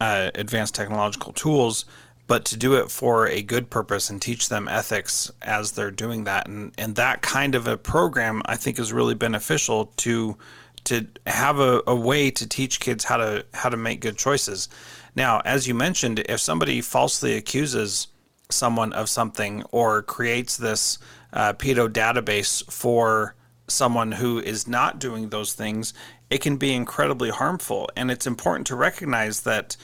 uh, 0.00 0.30
advanced 0.34 0.74
technological 0.74 1.32
tools, 1.32 1.84
but 2.26 2.44
to 2.46 2.56
do 2.56 2.74
it 2.74 2.90
for 2.90 3.26
a 3.28 3.42
good 3.42 3.68
purpose 3.68 4.08
and 4.08 4.22
teach 4.22 4.48
them 4.48 4.68
ethics 4.68 5.30
as 5.42 5.72
they're 5.72 5.90
doing 5.90 6.24
that, 6.24 6.46
and 6.46 6.72
and 6.78 6.96
that 6.96 7.20
kind 7.20 7.54
of 7.54 7.66
a 7.66 7.76
program 7.76 8.42
I 8.46 8.56
think 8.56 8.78
is 8.78 8.92
really 8.92 9.14
beneficial 9.14 9.92
to 9.98 10.38
to 10.84 11.06
have 11.26 11.58
a, 11.58 11.82
a 11.86 11.94
way 11.94 12.30
to 12.30 12.48
teach 12.48 12.80
kids 12.80 13.04
how 13.04 13.18
to 13.18 13.44
how 13.52 13.68
to 13.68 13.76
make 13.76 14.00
good 14.00 14.16
choices. 14.16 14.68
Now, 15.14 15.40
as 15.44 15.66
you 15.68 15.74
mentioned, 15.74 16.20
if 16.20 16.40
somebody 16.40 16.80
falsely 16.80 17.34
accuses 17.36 18.08
someone 18.50 18.92
of 18.92 19.08
something 19.08 19.62
or 19.70 20.02
creates 20.02 20.56
this 20.56 20.98
uh, 21.32 21.52
pedo 21.54 21.88
database 21.88 22.64
for 22.70 23.34
someone 23.68 24.12
who 24.12 24.38
is 24.38 24.66
not 24.66 24.98
doing 24.98 25.28
those 25.28 25.54
things, 25.54 25.94
it 26.30 26.40
can 26.40 26.56
be 26.56 26.74
incredibly 26.74 27.30
harmful. 27.30 27.88
And 27.96 28.10
it's 28.10 28.26
important 28.26 28.66
to 28.68 28.76
recognize 28.76 29.40
that 29.40 29.76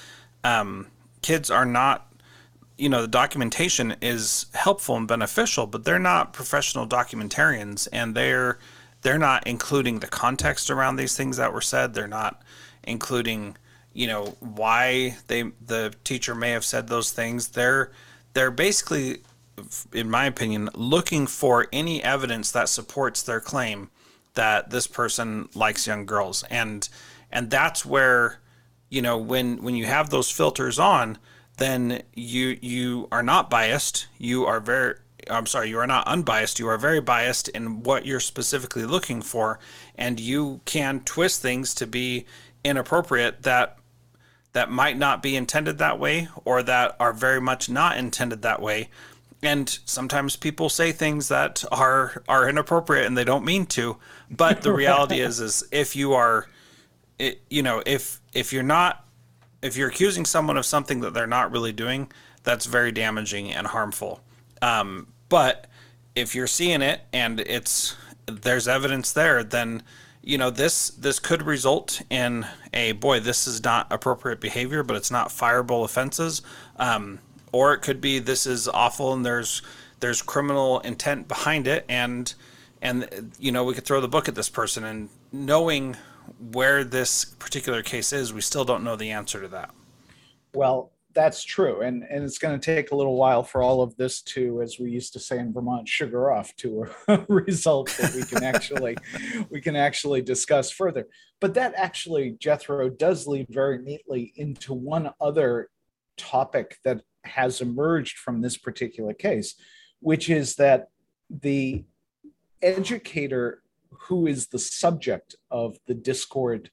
um, 0.44 0.88
kids 1.22 1.50
are 1.50 1.66
not 1.66 2.08
you 2.78 2.88
know 2.88 3.02
the 3.02 3.08
documentation 3.08 3.96
is 4.00 4.46
helpful 4.54 4.96
and 4.96 5.08
beneficial, 5.08 5.66
but 5.66 5.84
they're 5.84 5.98
not 5.98 6.32
professional 6.32 6.86
documentarians, 6.86 7.88
and 7.92 8.14
they're 8.14 8.58
they're 9.02 9.18
not 9.18 9.46
including 9.46 9.98
the 9.98 10.06
context 10.06 10.70
around 10.70 10.96
these 10.96 11.16
things 11.16 11.36
that 11.36 11.52
were 11.52 11.60
said. 11.60 11.92
They're 11.92 12.06
not 12.06 12.42
including 12.84 13.56
you 13.92 14.06
know 14.06 14.36
why 14.40 15.16
they 15.26 15.50
the 15.64 15.94
teacher 16.04 16.34
may 16.34 16.50
have 16.50 16.64
said 16.64 16.88
those 16.88 17.10
things. 17.12 17.48
They're 17.48 17.90
they're 18.34 18.50
basically, 18.50 19.18
in 19.92 20.10
my 20.10 20.26
opinion, 20.26 20.70
looking 20.74 21.26
for 21.26 21.66
any 21.72 22.02
evidence 22.02 22.52
that 22.52 22.68
supports 22.68 23.22
their 23.22 23.40
claim 23.40 23.90
that 24.34 24.70
this 24.70 24.86
person 24.86 25.48
likes 25.54 25.86
young 25.86 26.06
girls, 26.06 26.44
and 26.44 26.88
and 27.32 27.50
that's 27.50 27.84
where 27.84 28.40
you 28.88 29.02
know 29.02 29.18
when 29.18 29.62
when 29.62 29.74
you 29.74 29.86
have 29.86 30.10
those 30.10 30.30
filters 30.30 30.78
on 30.78 31.18
then 31.58 32.02
you 32.14 32.56
you 32.62 33.08
are 33.12 33.22
not 33.22 33.50
biased. 33.50 34.06
You 34.16 34.46
are 34.46 34.60
very 34.60 34.94
I'm 35.28 35.46
sorry, 35.46 35.68
you 35.68 35.78
are 35.78 35.86
not 35.86 36.06
unbiased. 36.06 36.58
You 36.58 36.68
are 36.68 36.78
very 36.78 37.00
biased 37.00 37.48
in 37.48 37.82
what 37.82 38.06
you're 38.06 38.20
specifically 38.20 38.86
looking 38.86 39.20
for, 39.20 39.58
and 39.96 40.18
you 40.18 40.60
can 40.64 41.00
twist 41.00 41.42
things 41.42 41.74
to 41.74 41.86
be 41.86 42.24
inappropriate 42.64 43.42
that 43.42 43.77
that 44.52 44.70
might 44.70 44.96
not 44.96 45.22
be 45.22 45.36
intended 45.36 45.78
that 45.78 45.98
way 45.98 46.28
or 46.44 46.62
that 46.62 46.96
are 46.98 47.12
very 47.12 47.40
much 47.40 47.68
not 47.68 47.96
intended 47.96 48.42
that 48.42 48.62
way. 48.62 48.88
And 49.42 49.78
sometimes 49.84 50.36
people 50.36 50.68
say 50.68 50.90
things 50.90 51.28
that 51.28 51.64
are 51.70 52.22
are 52.28 52.48
inappropriate 52.48 53.06
and 53.06 53.16
they 53.16 53.24
don't 53.24 53.44
mean 53.44 53.66
to. 53.66 53.96
But 54.30 54.62
the 54.62 54.72
reality 54.84 55.20
is 55.20 55.40
is 55.40 55.64
if 55.70 55.94
you 55.94 56.14
are 56.14 56.46
it, 57.18 57.40
you 57.50 57.62
know, 57.62 57.82
if 57.86 58.20
if 58.32 58.52
you're 58.52 58.62
not 58.62 59.04
if 59.62 59.76
you're 59.76 59.88
accusing 59.88 60.24
someone 60.24 60.56
of 60.56 60.66
something 60.66 61.00
that 61.00 61.14
they're 61.14 61.26
not 61.26 61.52
really 61.52 61.72
doing, 61.72 62.10
that's 62.42 62.66
very 62.66 62.92
damaging 62.92 63.52
and 63.52 63.66
harmful. 63.66 64.20
Um, 64.62 65.08
but 65.28 65.66
if 66.14 66.34
you're 66.34 66.46
seeing 66.46 66.82
it 66.82 67.02
and 67.12 67.40
it's 67.40 67.96
there's 68.26 68.68
evidence 68.68 69.12
there, 69.12 69.42
then 69.44 69.82
you 70.28 70.36
know 70.36 70.50
this 70.50 70.90
this 70.90 71.18
could 71.18 71.42
result 71.42 72.02
in 72.10 72.46
a 72.74 72.92
boy. 72.92 73.18
This 73.18 73.46
is 73.46 73.64
not 73.64 73.86
appropriate 73.90 74.40
behavior, 74.40 74.82
but 74.82 74.94
it's 74.94 75.10
not 75.10 75.30
fireable 75.30 75.84
offenses. 75.86 76.42
Um, 76.76 77.20
or 77.50 77.72
it 77.72 77.78
could 77.78 78.02
be 78.02 78.18
this 78.18 78.46
is 78.46 78.68
awful 78.68 79.14
and 79.14 79.24
there's 79.24 79.62
there's 80.00 80.20
criminal 80.20 80.80
intent 80.80 81.28
behind 81.28 81.66
it, 81.66 81.86
and 81.88 82.32
and 82.82 83.32
you 83.40 83.50
know 83.50 83.64
we 83.64 83.72
could 83.72 83.86
throw 83.86 84.02
the 84.02 84.08
book 84.08 84.28
at 84.28 84.34
this 84.34 84.50
person 84.50 84.84
and 84.84 85.08
knowing 85.32 85.96
where 86.52 86.84
this 86.84 87.24
particular 87.24 87.82
case 87.82 88.12
is, 88.12 88.34
we 88.34 88.42
still 88.42 88.66
don't 88.66 88.84
know 88.84 88.96
the 88.96 89.10
answer 89.10 89.40
to 89.40 89.48
that. 89.48 89.70
Well, 90.54 90.92
that's 91.18 91.42
true, 91.42 91.80
and 91.80 92.04
and 92.08 92.22
it's 92.22 92.38
going 92.38 92.58
to 92.58 92.64
take 92.64 92.92
a 92.92 92.94
little 92.94 93.16
while 93.16 93.42
for 93.42 93.60
all 93.60 93.82
of 93.82 93.96
this 93.96 94.22
to, 94.22 94.62
as 94.62 94.78
we 94.78 94.88
used 94.92 95.12
to 95.14 95.18
say 95.18 95.40
in 95.40 95.52
Vermont, 95.52 95.88
sugar 95.88 96.30
off 96.30 96.54
to 96.56 96.86
a 97.08 97.18
result 97.28 97.88
that 97.98 98.14
we 98.14 98.22
can 98.22 98.44
actually 98.44 98.96
we 99.50 99.60
can 99.60 99.74
actually 99.74 100.22
discuss 100.22 100.70
further. 100.70 101.08
But 101.40 101.54
that 101.54 101.74
actually, 101.76 102.36
Jethro, 102.38 102.88
does 102.88 103.26
lead 103.26 103.48
very 103.50 103.82
neatly 103.82 104.32
into 104.36 104.72
one 104.72 105.10
other 105.20 105.70
topic 106.16 106.78
that 106.84 107.02
has 107.24 107.60
emerged 107.60 108.18
from 108.18 108.40
this 108.40 108.56
particular 108.56 109.12
case, 109.12 109.56
which 109.98 110.30
is 110.30 110.54
that 110.54 110.90
the 111.28 111.84
educator 112.62 113.64
who 113.90 114.28
is 114.28 114.46
the 114.46 114.58
subject 114.60 115.34
of 115.50 115.78
the 115.88 115.94
Discord 115.94 116.70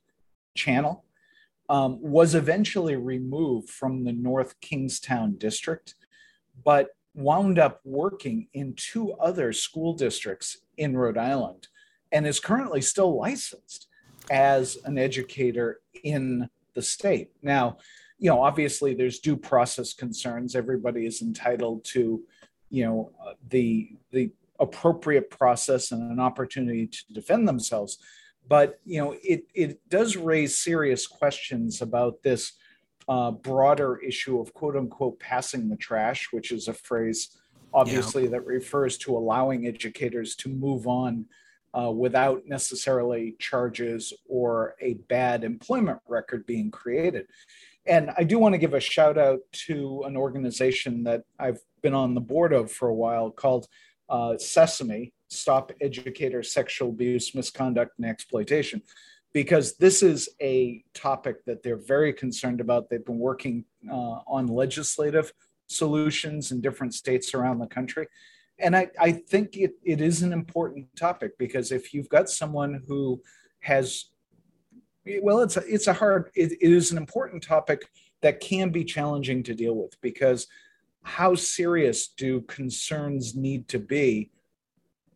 channel, 0.53 1.03
um, 1.69 1.99
was 2.01 2.35
eventually 2.35 2.95
removed 2.95 3.69
from 3.69 4.03
the 4.03 4.13
North 4.13 4.59
Kingstown 4.61 5.35
district, 5.37 5.95
but 6.63 6.89
wound 7.13 7.59
up 7.59 7.79
working 7.83 8.47
in 8.53 8.73
two 8.75 9.13
other 9.13 9.53
school 9.53 9.93
districts 9.93 10.57
in 10.77 10.97
Rhode 10.97 11.17
Island 11.17 11.67
and 12.11 12.27
is 12.27 12.39
currently 12.39 12.81
still 12.81 13.17
licensed 13.17 13.87
as 14.29 14.77
an 14.85 14.97
educator 14.97 15.81
in 16.03 16.49
the 16.73 16.81
state. 16.81 17.31
Now, 17.41 17.77
you 18.19 18.29
know, 18.29 18.41
obviously 18.41 18.93
there's 18.93 19.19
due 19.19 19.37
process 19.37 19.93
concerns. 19.93 20.55
Everybody 20.55 21.05
is 21.05 21.21
entitled 21.21 21.83
to, 21.85 22.23
you 22.69 22.85
know, 22.85 23.11
uh, 23.25 23.33
the 23.49 23.95
the 24.11 24.31
appropriate 24.59 25.29
process 25.29 25.91
and 25.91 26.11
an 26.11 26.19
opportunity 26.19 26.87
to 26.87 27.13
defend 27.13 27.47
themselves. 27.47 27.97
But 28.47 28.79
you 28.85 28.99
know, 28.99 29.15
it 29.23 29.45
it 29.53 29.89
does 29.89 30.15
raise 30.15 30.57
serious 30.57 31.07
questions 31.07 31.81
about 31.81 32.21
this 32.23 32.53
uh, 33.07 33.31
broader 33.31 33.97
issue 33.97 34.39
of 34.39 34.53
quote 34.53 34.75
unquote 34.75 35.19
passing 35.19 35.69
the 35.69 35.77
trash, 35.77 36.29
which 36.31 36.51
is 36.51 36.67
a 36.67 36.73
phrase 36.73 37.37
obviously 37.73 38.23
yeah. 38.23 38.29
that 38.29 38.45
refers 38.45 38.97
to 38.97 39.15
allowing 39.17 39.67
educators 39.67 40.35
to 40.37 40.49
move 40.49 40.87
on 40.87 41.25
uh, 41.77 41.91
without 41.91 42.43
necessarily 42.47 43.35
charges 43.37 44.13
or 44.29 44.75
a 44.81 44.93
bad 45.09 45.43
employment 45.43 45.99
record 46.07 46.45
being 46.45 46.71
created. 46.71 47.27
And 47.85 48.11
I 48.17 48.23
do 48.23 48.39
want 48.39 48.53
to 48.53 48.59
give 48.59 48.73
a 48.73 48.79
shout 48.79 49.17
out 49.17 49.39
to 49.67 50.03
an 50.05 50.15
organization 50.15 51.03
that 51.03 51.23
I've 51.37 51.59
been 51.83 51.93
on 51.93 52.15
the 52.15 52.21
board 52.21 52.53
of 52.53 52.71
for 52.71 52.87
a 52.87 52.95
while 52.95 53.29
called 53.29 53.67
uh, 54.09 54.37
Sesame 54.37 55.13
Stop 55.27 55.71
Educator 55.81 56.43
Sexual 56.43 56.89
Abuse, 56.89 57.33
Misconduct, 57.33 57.93
and 57.97 58.07
Exploitation, 58.07 58.81
because 59.33 59.75
this 59.77 60.03
is 60.03 60.29
a 60.41 60.83
topic 60.93 61.43
that 61.45 61.63
they're 61.63 61.75
very 61.75 62.13
concerned 62.13 62.61
about. 62.61 62.89
They've 62.89 63.03
been 63.03 63.19
working 63.19 63.65
uh, 63.91 64.19
on 64.27 64.47
legislative 64.47 65.33
solutions 65.67 66.51
in 66.51 66.61
different 66.61 66.93
states 66.93 67.33
around 67.33 67.59
the 67.59 67.67
country. 67.67 68.07
And 68.59 68.75
I, 68.75 68.89
I 68.99 69.11
think 69.11 69.57
it, 69.57 69.73
it 69.83 69.99
is 69.99 70.21
an 70.21 70.31
important 70.31 70.87
topic 70.95 71.37
because 71.37 71.71
if 71.71 71.93
you've 71.93 72.09
got 72.09 72.29
someone 72.29 72.83
who 72.87 73.21
has, 73.59 74.05
well, 75.21 75.41
it's 75.41 75.57
a, 75.57 75.63
it's 75.67 75.87
a 75.87 75.93
hard, 75.93 76.29
it, 76.35 76.53
it 76.53 76.71
is 76.71 76.91
an 76.91 76.97
important 76.97 77.43
topic 77.43 77.81
that 78.21 78.39
can 78.39 78.69
be 78.69 78.85
challenging 78.85 79.43
to 79.43 79.53
deal 79.53 79.75
with 79.75 79.99
because 80.01 80.47
how 81.05 81.35
serious 81.35 82.07
do 82.07 82.41
concerns 82.41 83.35
need 83.35 83.67
to 83.67 83.77
be? 83.77 84.31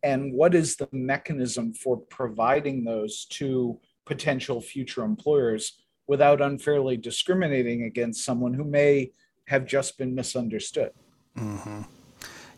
And 0.04 0.32
what 0.32 0.54
is 0.54 0.76
the 0.76 0.88
mechanism 0.92 1.74
for 1.74 1.96
providing 1.96 2.84
those 2.84 3.24
to 3.32 3.78
potential 4.06 4.60
future 4.60 5.02
employers 5.02 5.82
without 6.06 6.40
unfairly 6.40 6.96
discriminating 6.96 7.82
against 7.82 8.24
someone 8.24 8.54
who 8.54 8.64
may 8.64 9.10
have 9.46 9.66
just 9.66 9.98
been 9.98 10.14
misunderstood? 10.14 10.92
Mm-hmm. 11.36 11.82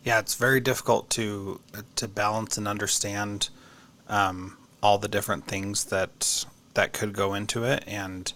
Yeah, 0.03 0.19
it's 0.19 0.35
very 0.35 0.59
difficult 0.59 1.09
to 1.11 1.59
to 1.95 2.07
balance 2.07 2.57
and 2.57 2.67
understand 2.67 3.49
um, 4.09 4.57
all 4.83 4.99
the 4.99 5.07
different 5.07 5.47
things 5.47 5.85
that 5.85 6.45
that 6.75 6.93
could 6.93 7.13
go 7.13 7.33
into 7.33 7.63
it, 7.63 7.83
and 7.87 8.31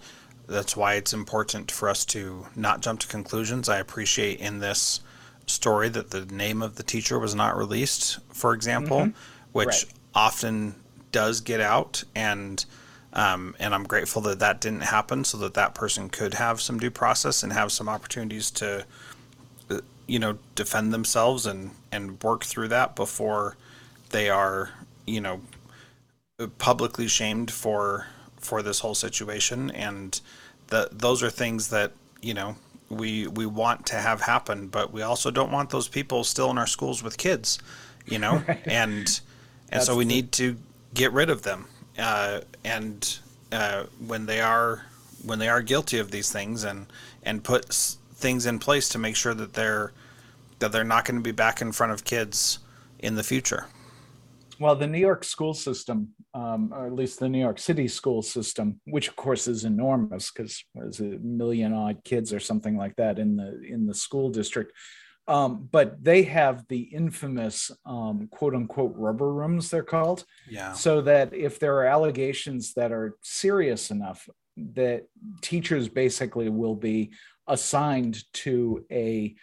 that's 0.48 0.76
why 0.76 0.94
it's 0.94 1.12
important 1.12 1.70
for 1.70 1.88
us 1.88 2.04
to 2.06 2.46
not 2.56 2.80
jump 2.80 3.00
to 3.00 3.06
conclusions. 3.06 3.68
I 3.68 3.78
appreciate 3.78 4.40
in 4.40 4.58
this 4.58 5.00
story 5.46 5.88
that 5.90 6.10
the 6.10 6.24
name 6.26 6.62
of 6.62 6.76
the 6.76 6.82
teacher 6.82 7.18
was 7.18 7.34
not 7.34 7.56
released, 7.56 8.18
for 8.32 8.54
example, 8.54 8.98
mm-hmm. 8.98 9.18
which 9.52 9.66
right. 9.66 9.84
often 10.14 10.74
does 11.12 11.40
get 11.40 11.60
out 11.60 12.04
and 12.14 12.64
um, 13.10 13.56
and 13.58 13.74
I'm 13.74 13.84
grateful 13.84 14.20
that 14.22 14.38
that 14.40 14.60
didn't 14.60 14.82
happen 14.82 15.24
so 15.24 15.38
that 15.38 15.54
that 15.54 15.74
person 15.74 16.10
could 16.10 16.34
have 16.34 16.60
some 16.60 16.78
due 16.78 16.90
process 16.90 17.42
and 17.42 17.52
have 17.52 17.72
some 17.72 17.88
opportunities 17.88 18.50
to 18.52 18.84
uh, 19.70 19.80
you 20.06 20.18
know 20.18 20.38
defend 20.54 20.92
themselves 20.92 21.46
and 21.46 21.70
and 21.90 22.22
work 22.22 22.44
through 22.44 22.68
that 22.68 22.94
before 22.94 23.56
they 24.10 24.28
are 24.28 24.70
you 25.06 25.20
know 25.20 25.40
publicly 26.58 27.08
shamed 27.08 27.50
for 27.50 28.06
for 28.48 28.62
this 28.62 28.80
whole 28.80 28.94
situation, 28.94 29.70
and 29.72 30.20
the, 30.68 30.88
those 30.90 31.22
are 31.22 31.30
things 31.30 31.68
that 31.68 31.92
you 32.22 32.34
know 32.34 32.56
we 32.88 33.26
we 33.26 33.44
want 33.44 33.86
to 33.86 33.96
have 33.96 34.22
happen, 34.22 34.68
but 34.68 34.92
we 34.92 35.02
also 35.02 35.30
don't 35.30 35.52
want 35.52 35.70
those 35.70 35.88
people 35.88 36.24
still 36.24 36.50
in 36.50 36.56
our 36.56 36.66
schools 36.66 37.02
with 37.02 37.18
kids, 37.18 37.58
you 38.06 38.18
know, 38.18 38.42
right. 38.48 38.66
and 38.66 39.20
and 39.70 39.82
so 39.82 39.94
we 39.94 40.04
the... 40.04 40.14
need 40.14 40.32
to 40.32 40.56
get 40.94 41.12
rid 41.12 41.28
of 41.28 41.42
them. 41.42 41.66
Uh, 41.98 42.40
and 42.64 43.18
uh, 43.52 43.84
when 44.06 44.26
they 44.26 44.40
are 44.40 44.86
when 45.24 45.38
they 45.38 45.48
are 45.48 45.60
guilty 45.60 45.98
of 45.98 46.10
these 46.10 46.32
things, 46.32 46.64
and 46.64 46.86
and 47.22 47.44
put 47.44 47.74
things 48.14 48.46
in 48.46 48.58
place 48.58 48.88
to 48.88 48.98
make 48.98 49.16
sure 49.16 49.34
that 49.34 49.52
they're 49.52 49.92
that 50.58 50.72
they're 50.72 50.84
not 50.84 51.04
going 51.04 51.18
to 51.18 51.22
be 51.22 51.32
back 51.32 51.60
in 51.60 51.72
front 51.72 51.92
of 51.92 52.04
kids 52.04 52.58
in 52.98 53.14
the 53.14 53.22
future. 53.22 53.66
Well, 54.60 54.74
the 54.74 54.86
New 54.86 54.98
York 54.98 55.24
school 55.24 55.54
system, 55.54 56.10
um, 56.34 56.72
or 56.74 56.86
at 56.86 56.94
least 56.94 57.20
the 57.20 57.28
New 57.28 57.38
York 57.38 57.58
City 57.58 57.86
school 57.86 58.22
system, 58.22 58.80
which 58.86 59.08
of 59.08 59.16
course 59.16 59.46
is 59.46 59.64
enormous 59.64 60.30
because 60.30 60.64
there's 60.74 61.00
a 61.00 61.18
million 61.22 61.72
odd 61.72 62.02
kids 62.04 62.32
or 62.32 62.40
something 62.40 62.76
like 62.76 62.96
that 62.96 63.18
in 63.18 63.36
the 63.36 63.60
in 63.62 63.86
the 63.86 63.94
school 63.94 64.30
district. 64.30 64.72
Um, 65.28 65.68
but 65.70 66.02
they 66.02 66.22
have 66.22 66.64
the 66.68 66.80
infamous 66.80 67.70
um, 67.84 68.28
quote 68.30 68.54
unquote 68.54 68.94
rubber 68.96 69.32
rooms, 69.32 69.70
they're 69.70 69.82
called. 69.82 70.24
Yeah. 70.48 70.72
So 70.72 71.02
that 71.02 71.34
if 71.34 71.60
there 71.60 71.76
are 71.76 71.84
allegations 71.84 72.72
that 72.74 72.92
are 72.92 73.16
serious 73.22 73.90
enough, 73.90 74.26
that 74.56 75.04
teachers 75.42 75.88
basically 75.88 76.48
will 76.48 76.74
be 76.74 77.12
assigned 77.46 78.24
to 78.32 78.84
a 78.90 79.36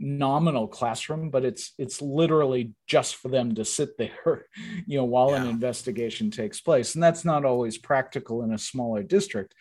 nominal 0.00 0.66
classroom 0.66 1.28
but 1.28 1.44
it's 1.44 1.74
it's 1.78 2.00
literally 2.00 2.72
just 2.86 3.16
for 3.16 3.28
them 3.28 3.54
to 3.54 3.64
sit 3.66 3.98
there 3.98 4.46
you 4.86 4.96
know 4.96 5.04
while 5.04 5.30
yeah. 5.30 5.42
an 5.42 5.48
investigation 5.48 6.30
takes 6.30 6.60
place. 6.60 6.94
And 6.94 7.04
that's 7.04 7.24
not 7.24 7.44
always 7.44 7.76
practical 7.76 8.42
in 8.42 8.52
a 8.52 8.58
smaller 8.58 9.02
district. 9.02 9.54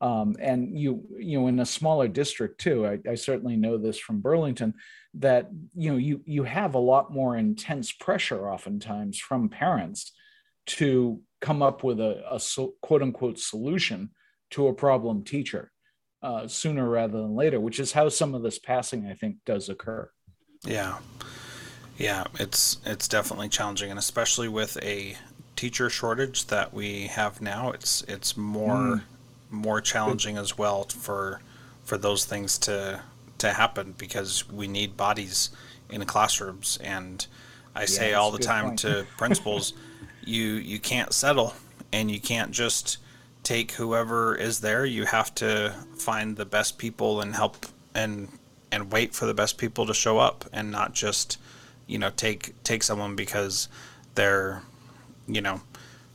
Um, 0.00 0.36
and 0.40 0.76
you 0.76 1.04
you 1.18 1.38
know 1.38 1.46
in 1.46 1.60
a 1.60 1.66
smaller 1.66 2.08
district 2.08 2.60
too 2.60 2.84
I, 2.86 2.98
I 3.08 3.14
certainly 3.14 3.56
know 3.56 3.78
this 3.78 3.96
from 3.96 4.20
burlington 4.20 4.74
that 5.14 5.48
you 5.74 5.92
know 5.92 5.96
you 5.96 6.20
you 6.26 6.42
have 6.42 6.74
a 6.74 6.78
lot 6.78 7.14
more 7.14 7.36
intense 7.36 7.92
pressure 7.92 8.50
oftentimes 8.50 9.18
from 9.18 9.48
parents 9.48 10.12
to 10.66 11.20
come 11.40 11.62
up 11.62 11.84
with 11.84 12.00
a, 12.00 12.24
a 12.30 12.40
so, 12.40 12.74
quote 12.82 13.02
unquote 13.02 13.38
solution 13.38 14.10
to 14.50 14.66
a 14.66 14.74
problem 14.74 15.22
teacher 15.22 15.70
uh, 16.24 16.48
sooner 16.48 16.88
rather 16.88 17.20
than 17.20 17.36
later, 17.36 17.60
which 17.60 17.78
is 17.78 17.92
how 17.92 18.08
some 18.08 18.34
of 18.34 18.42
this 18.42 18.58
passing, 18.58 19.06
I 19.06 19.12
think, 19.12 19.36
does 19.44 19.68
occur. 19.68 20.10
Yeah, 20.64 20.96
yeah, 21.98 22.24
it's 22.40 22.78
it's 22.86 23.06
definitely 23.06 23.50
challenging, 23.50 23.90
and 23.90 23.98
especially 23.98 24.48
with 24.48 24.82
a 24.82 25.16
teacher 25.54 25.90
shortage 25.90 26.46
that 26.46 26.72
we 26.72 27.08
have 27.08 27.42
now, 27.42 27.72
it's 27.72 28.02
it's 28.08 28.38
more 28.38 28.74
mm. 28.74 29.02
more 29.50 29.82
challenging 29.82 30.38
as 30.38 30.56
well 30.56 30.84
for 30.84 31.42
for 31.84 31.98
those 31.98 32.24
things 32.24 32.56
to 32.60 33.02
to 33.36 33.52
happen 33.52 33.94
because 33.98 34.48
we 34.48 34.66
need 34.66 34.96
bodies 34.96 35.50
in 35.90 36.02
classrooms, 36.06 36.78
and 36.82 37.26
I 37.74 37.80
yeah, 37.80 37.86
say 37.86 38.14
all 38.14 38.30
the 38.30 38.38
time 38.38 38.68
point. 38.68 38.78
to 38.80 39.06
principals, 39.18 39.74
you 40.24 40.54
you 40.54 40.78
can't 40.78 41.12
settle, 41.12 41.52
and 41.92 42.10
you 42.10 42.18
can't 42.18 42.50
just 42.50 42.96
take 43.44 43.72
whoever 43.72 44.34
is 44.34 44.60
there. 44.60 44.84
You 44.84 45.04
have 45.04 45.34
to 45.36 45.74
find 45.96 46.36
the 46.36 46.46
best 46.46 46.78
people 46.78 47.20
and 47.20 47.34
help 47.34 47.66
and 47.94 48.28
and 48.72 48.90
wait 48.90 49.14
for 49.14 49.26
the 49.26 49.34
best 49.34 49.56
people 49.56 49.86
to 49.86 49.94
show 49.94 50.18
up 50.18 50.44
and 50.52 50.72
not 50.72 50.92
just 50.92 51.38
you 51.86 51.98
know 51.98 52.10
take 52.10 52.60
take 52.64 52.82
someone 52.82 53.14
because 53.14 53.68
they're 54.16 54.62
you 55.28 55.40
know 55.40 55.60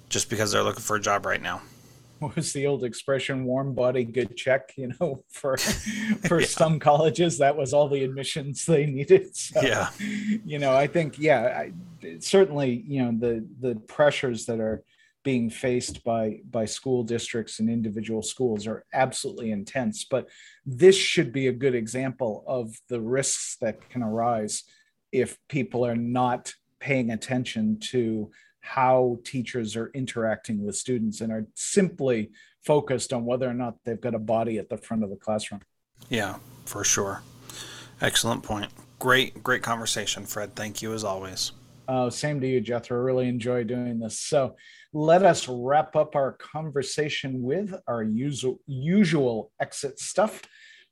just 0.09 0.29
because 0.29 0.51
they're 0.51 0.63
looking 0.63 0.81
for 0.81 0.97
a 0.97 1.01
job 1.01 1.25
right 1.25 1.41
now 1.41 1.61
what 2.19 2.35
was 2.35 2.51
the 2.51 2.67
old 2.67 2.83
expression 2.83 3.45
warm 3.45 3.73
body 3.73 4.03
good 4.03 4.35
check 4.35 4.73
you 4.75 4.91
know 4.99 5.23
for 5.29 5.57
for 6.27 6.41
yeah. 6.41 6.47
some 6.47 6.79
colleges 6.79 7.37
that 7.37 7.55
was 7.55 7.73
all 7.73 7.87
the 7.87 8.03
admissions 8.03 8.65
they 8.65 8.85
needed 8.85 9.33
so, 9.35 9.61
yeah 9.61 9.89
you 9.99 10.59
know 10.59 10.75
i 10.75 10.85
think 10.85 11.17
yeah 11.17 11.63
I, 11.63 12.19
certainly 12.19 12.83
you 12.87 13.03
know 13.03 13.11
the 13.17 13.47
the 13.61 13.75
pressures 13.81 14.45
that 14.47 14.59
are 14.59 14.83
being 15.29 15.47
faced 15.47 16.03
by 16.03 16.39
by 16.49 16.65
school 16.65 17.03
districts 17.03 17.59
and 17.59 17.69
individual 17.69 18.23
schools 18.23 18.65
are 18.65 18.83
absolutely 18.93 19.51
intense 19.51 20.03
but 20.03 20.27
this 20.65 20.97
should 20.97 21.31
be 21.31 21.45
a 21.45 21.59
good 21.63 21.75
example 21.75 22.43
of 22.47 22.75
the 22.87 22.99
risks 22.99 23.55
that 23.61 23.77
can 23.91 24.01
arise 24.01 24.63
if 25.11 25.37
people 25.47 25.85
are 25.85 25.95
not 25.95 26.51
paying 26.79 27.11
attention 27.11 27.79
to 27.79 28.31
how 28.61 29.19
teachers 29.23 29.75
are 29.75 29.91
interacting 29.93 30.65
with 30.65 30.75
students 30.75 31.21
and 31.21 31.31
are 31.31 31.45
simply 31.53 32.31
focused 32.65 33.13
on 33.13 33.23
whether 33.23 33.47
or 33.47 33.53
not 33.53 33.75
they've 33.85 34.01
got 34.01 34.15
a 34.15 34.25
body 34.35 34.57
at 34.57 34.67
the 34.67 34.77
front 34.77 35.03
of 35.03 35.11
the 35.11 35.15
classroom. 35.15 35.61
Yeah 36.09 36.37
for 36.65 36.83
sure. 36.83 37.21
Excellent 38.01 38.41
point. 38.41 38.71
Great 38.97 39.43
great 39.43 39.61
conversation 39.61 40.25
fred. 40.25 40.55
Thank 40.55 40.81
you 40.81 40.91
as 40.93 41.03
always. 41.03 41.51
Uh, 41.89 42.07
same 42.09 42.39
to 42.39 42.47
you 42.47 42.61
jethro. 42.61 42.99
Really 42.99 43.27
enjoy 43.27 43.63
doing 43.63 43.99
this. 43.99 44.19
So 44.19 44.55
let 44.93 45.23
us 45.23 45.47
wrap 45.47 45.95
up 45.95 46.15
our 46.15 46.33
conversation 46.33 47.43
with 47.43 47.73
our 47.87 48.01
usual, 48.01 48.59
usual 48.65 49.51
exit 49.61 49.99
stuff. 49.99 50.41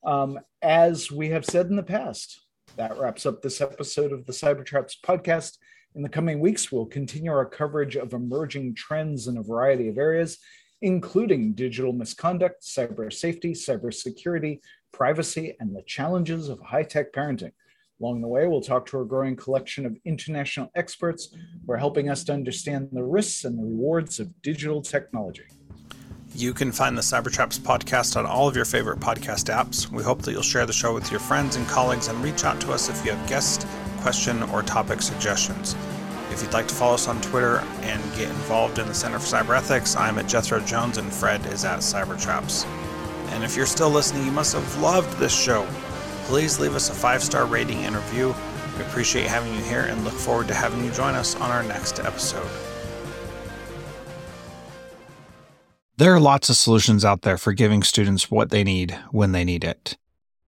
Um, 0.05 0.39
as 0.61 1.11
we 1.11 1.29
have 1.29 1.45
said 1.45 1.67
in 1.67 1.75
the 1.75 1.83
past, 1.83 2.41
that 2.75 2.97
wraps 2.99 3.25
up 3.25 3.41
this 3.41 3.59
episode 3.59 4.11
of 4.11 4.25
the 4.25 4.33
Cybertraps 4.33 4.93
podcast. 5.03 5.57
In 5.95 6.03
the 6.03 6.09
coming 6.09 6.39
weeks, 6.39 6.71
we'll 6.71 6.85
continue 6.85 7.31
our 7.31 7.45
coverage 7.45 7.95
of 7.95 8.13
emerging 8.13 8.75
trends 8.75 9.27
in 9.27 9.37
a 9.37 9.43
variety 9.43 9.87
of 9.87 9.97
areas, 9.97 10.37
including 10.83 11.53
digital 11.53 11.91
misconduct, 11.91 12.61
cyber 12.61 13.11
safety, 13.11 13.53
cybersecurity, 13.53 14.59
privacy, 14.91 15.55
and 15.59 15.75
the 15.75 15.81
challenges 15.87 16.49
of 16.49 16.59
high 16.61 16.83
tech 16.83 17.11
parenting. 17.13 17.51
Along 17.99 18.21
the 18.21 18.27
way, 18.27 18.47
we'll 18.47 18.61
talk 18.61 18.85
to 18.87 19.01
a 19.01 19.05
growing 19.05 19.35
collection 19.35 19.85
of 19.85 19.97
international 20.05 20.69
experts 20.75 21.29
who 21.65 21.73
are 21.73 21.77
helping 21.77 22.09
us 22.09 22.23
to 22.25 22.33
understand 22.33 22.89
the 22.91 23.03
risks 23.03 23.43
and 23.43 23.57
the 23.57 23.63
rewards 23.63 24.19
of 24.19 24.39
digital 24.43 24.83
technology. 24.83 25.45
You 26.35 26.53
can 26.53 26.71
find 26.71 26.95
the 26.95 27.01
Cybertraps 27.01 27.57
podcast 27.57 28.15
on 28.15 28.27
all 28.27 28.47
of 28.47 28.55
your 28.55 28.65
favorite 28.65 28.99
podcast 28.99 29.51
apps. 29.51 29.89
We 29.91 30.03
hope 30.03 30.21
that 30.21 30.31
you'll 30.31 30.43
share 30.43 30.67
the 30.67 30.73
show 30.73 30.93
with 30.93 31.09
your 31.09 31.19
friends 31.19 31.55
and 31.55 31.67
colleagues 31.67 32.07
and 32.07 32.23
reach 32.23 32.43
out 32.43 32.61
to 32.61 32.71
us 32.71 32.87
if 32.87 33.03
you 33.03 33.13
have 33.13 33.29
guest, 33.29 33.65
question, 34.01 34.43
or 34.43 34.61
topic 34.61 35.01
suggestions. 35.01 35.75
If 36.29 36.43
you'd 36.43 36.53
like 36.53 36.67
to 36.67 36.75
follow 36.75 36.93
us 36.93 37.07
on 37.07 37.19
Twitter 37.21 37.63
and 37.81 38.03
get 38.15 38.29
involved 38.29 38.77
in 38.77 38.85
the 38.85 38.93
Center 38.93 39.17
for 39.17 39.25
Cyber 39.25 39.57
Ethics, 39.57 39.95
I'm 39.95 40.19
at 40.19 40.27
Jethro 40.27 40.59
Jones 40.59 40.99
and 40.99 41.11
Fred 41.11 41.43
is 41.47 41.65
at 41.65 41.79
Cybertraps. 41.79 42.67
And 43.29 43.43
if 43.43 43.57
you're 43.57 43.65
still 43.65 43.89
listening, 43.89 44.23
you 44.23 44.31
must 44.31 44.53
have 44.53 44.79
loved 44.79 45.17
this 45.17 45.35
show 45.35 45.67
please 46.27 46.59
leave 46.59 46.75
us 46.75 46.89
a 46.89 46.93
five 46.93 47.23
star 47.23 47.45
rating 47.45 47.85
and 47.85 47.95
review. 47.95 48.35
We 48.77 48.83
appreciate 48.83 49.27
having 49.27 49.53
you 49.55 49.61
here 49.61 49.83
and 49.83 50.03
look 50.03 50.13
forward 50.13 50.49
to 50.49 50.53
having 50.53 50.83
you 50.83 50.91
join 50.91 51.15
us 51.15 51.35
on 51.37 51.49
our 51.49 51.63
next 51.63 51.99
episode. 51.99 52.47
There 55.95 56.13
are 56.13 56.19
lots 56.19 56.49
of 56.49 56.57
solutions 56.57 57.03
out 57.03 57.23
there 57.23 57.37
for 57.37 57.53
giving 57.53 57.81
students 57.81 58.29
what 58.29 58.51
they 58.51 58.63
need 58.63 58.91
when 59.09 59.31
they 59.31 59.43
need 59.43 59.63
it. 59.63 59.97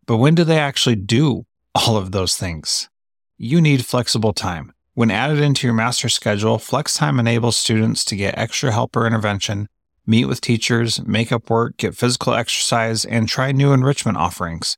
But 0.05 0.17
when 0.17 0.36
do 0.36 0.43
they 0.43 0.59
actually 0.59 0.95
do 0.95 1.45
all 1.73 1.97
of 1.97 2.11
those 2.11 2.36
things? 2.36 2.89
You 3.38 3.61
need 3.61 3.86
flexible 3.86 4.34
time. 4.34 4.73
When 4.93 5.09
added 5.09 5.39
into 5.39 5.65
your 5.65 5.73
master 5.73 6.09
schedule, 6.09 6.59
Flex 6.59 6.95
Time 6.95 7.19
enables 7.19 7.55
students 7.55 8.03
to 8.05 8.17
get 8.17 8.38
extra 8.38 8.71
help 8.71 8.95
or 8.97 9.07
intervention, 9.07 9.69
meet 10.05 10.25
with 10.25 10.41
teachers, 10.41 11.01
make 11.07 11.32
up 11.32 11.49
work, 11.49 11.77
get 11.77 11.95
physical 11.95 12.34
exercise, 12.34 13.05
and 13.05 13.27
try 13.27 13.53
new 13.53 13.71
enrichment 13.71 14.17
offerings. 14.17 14.77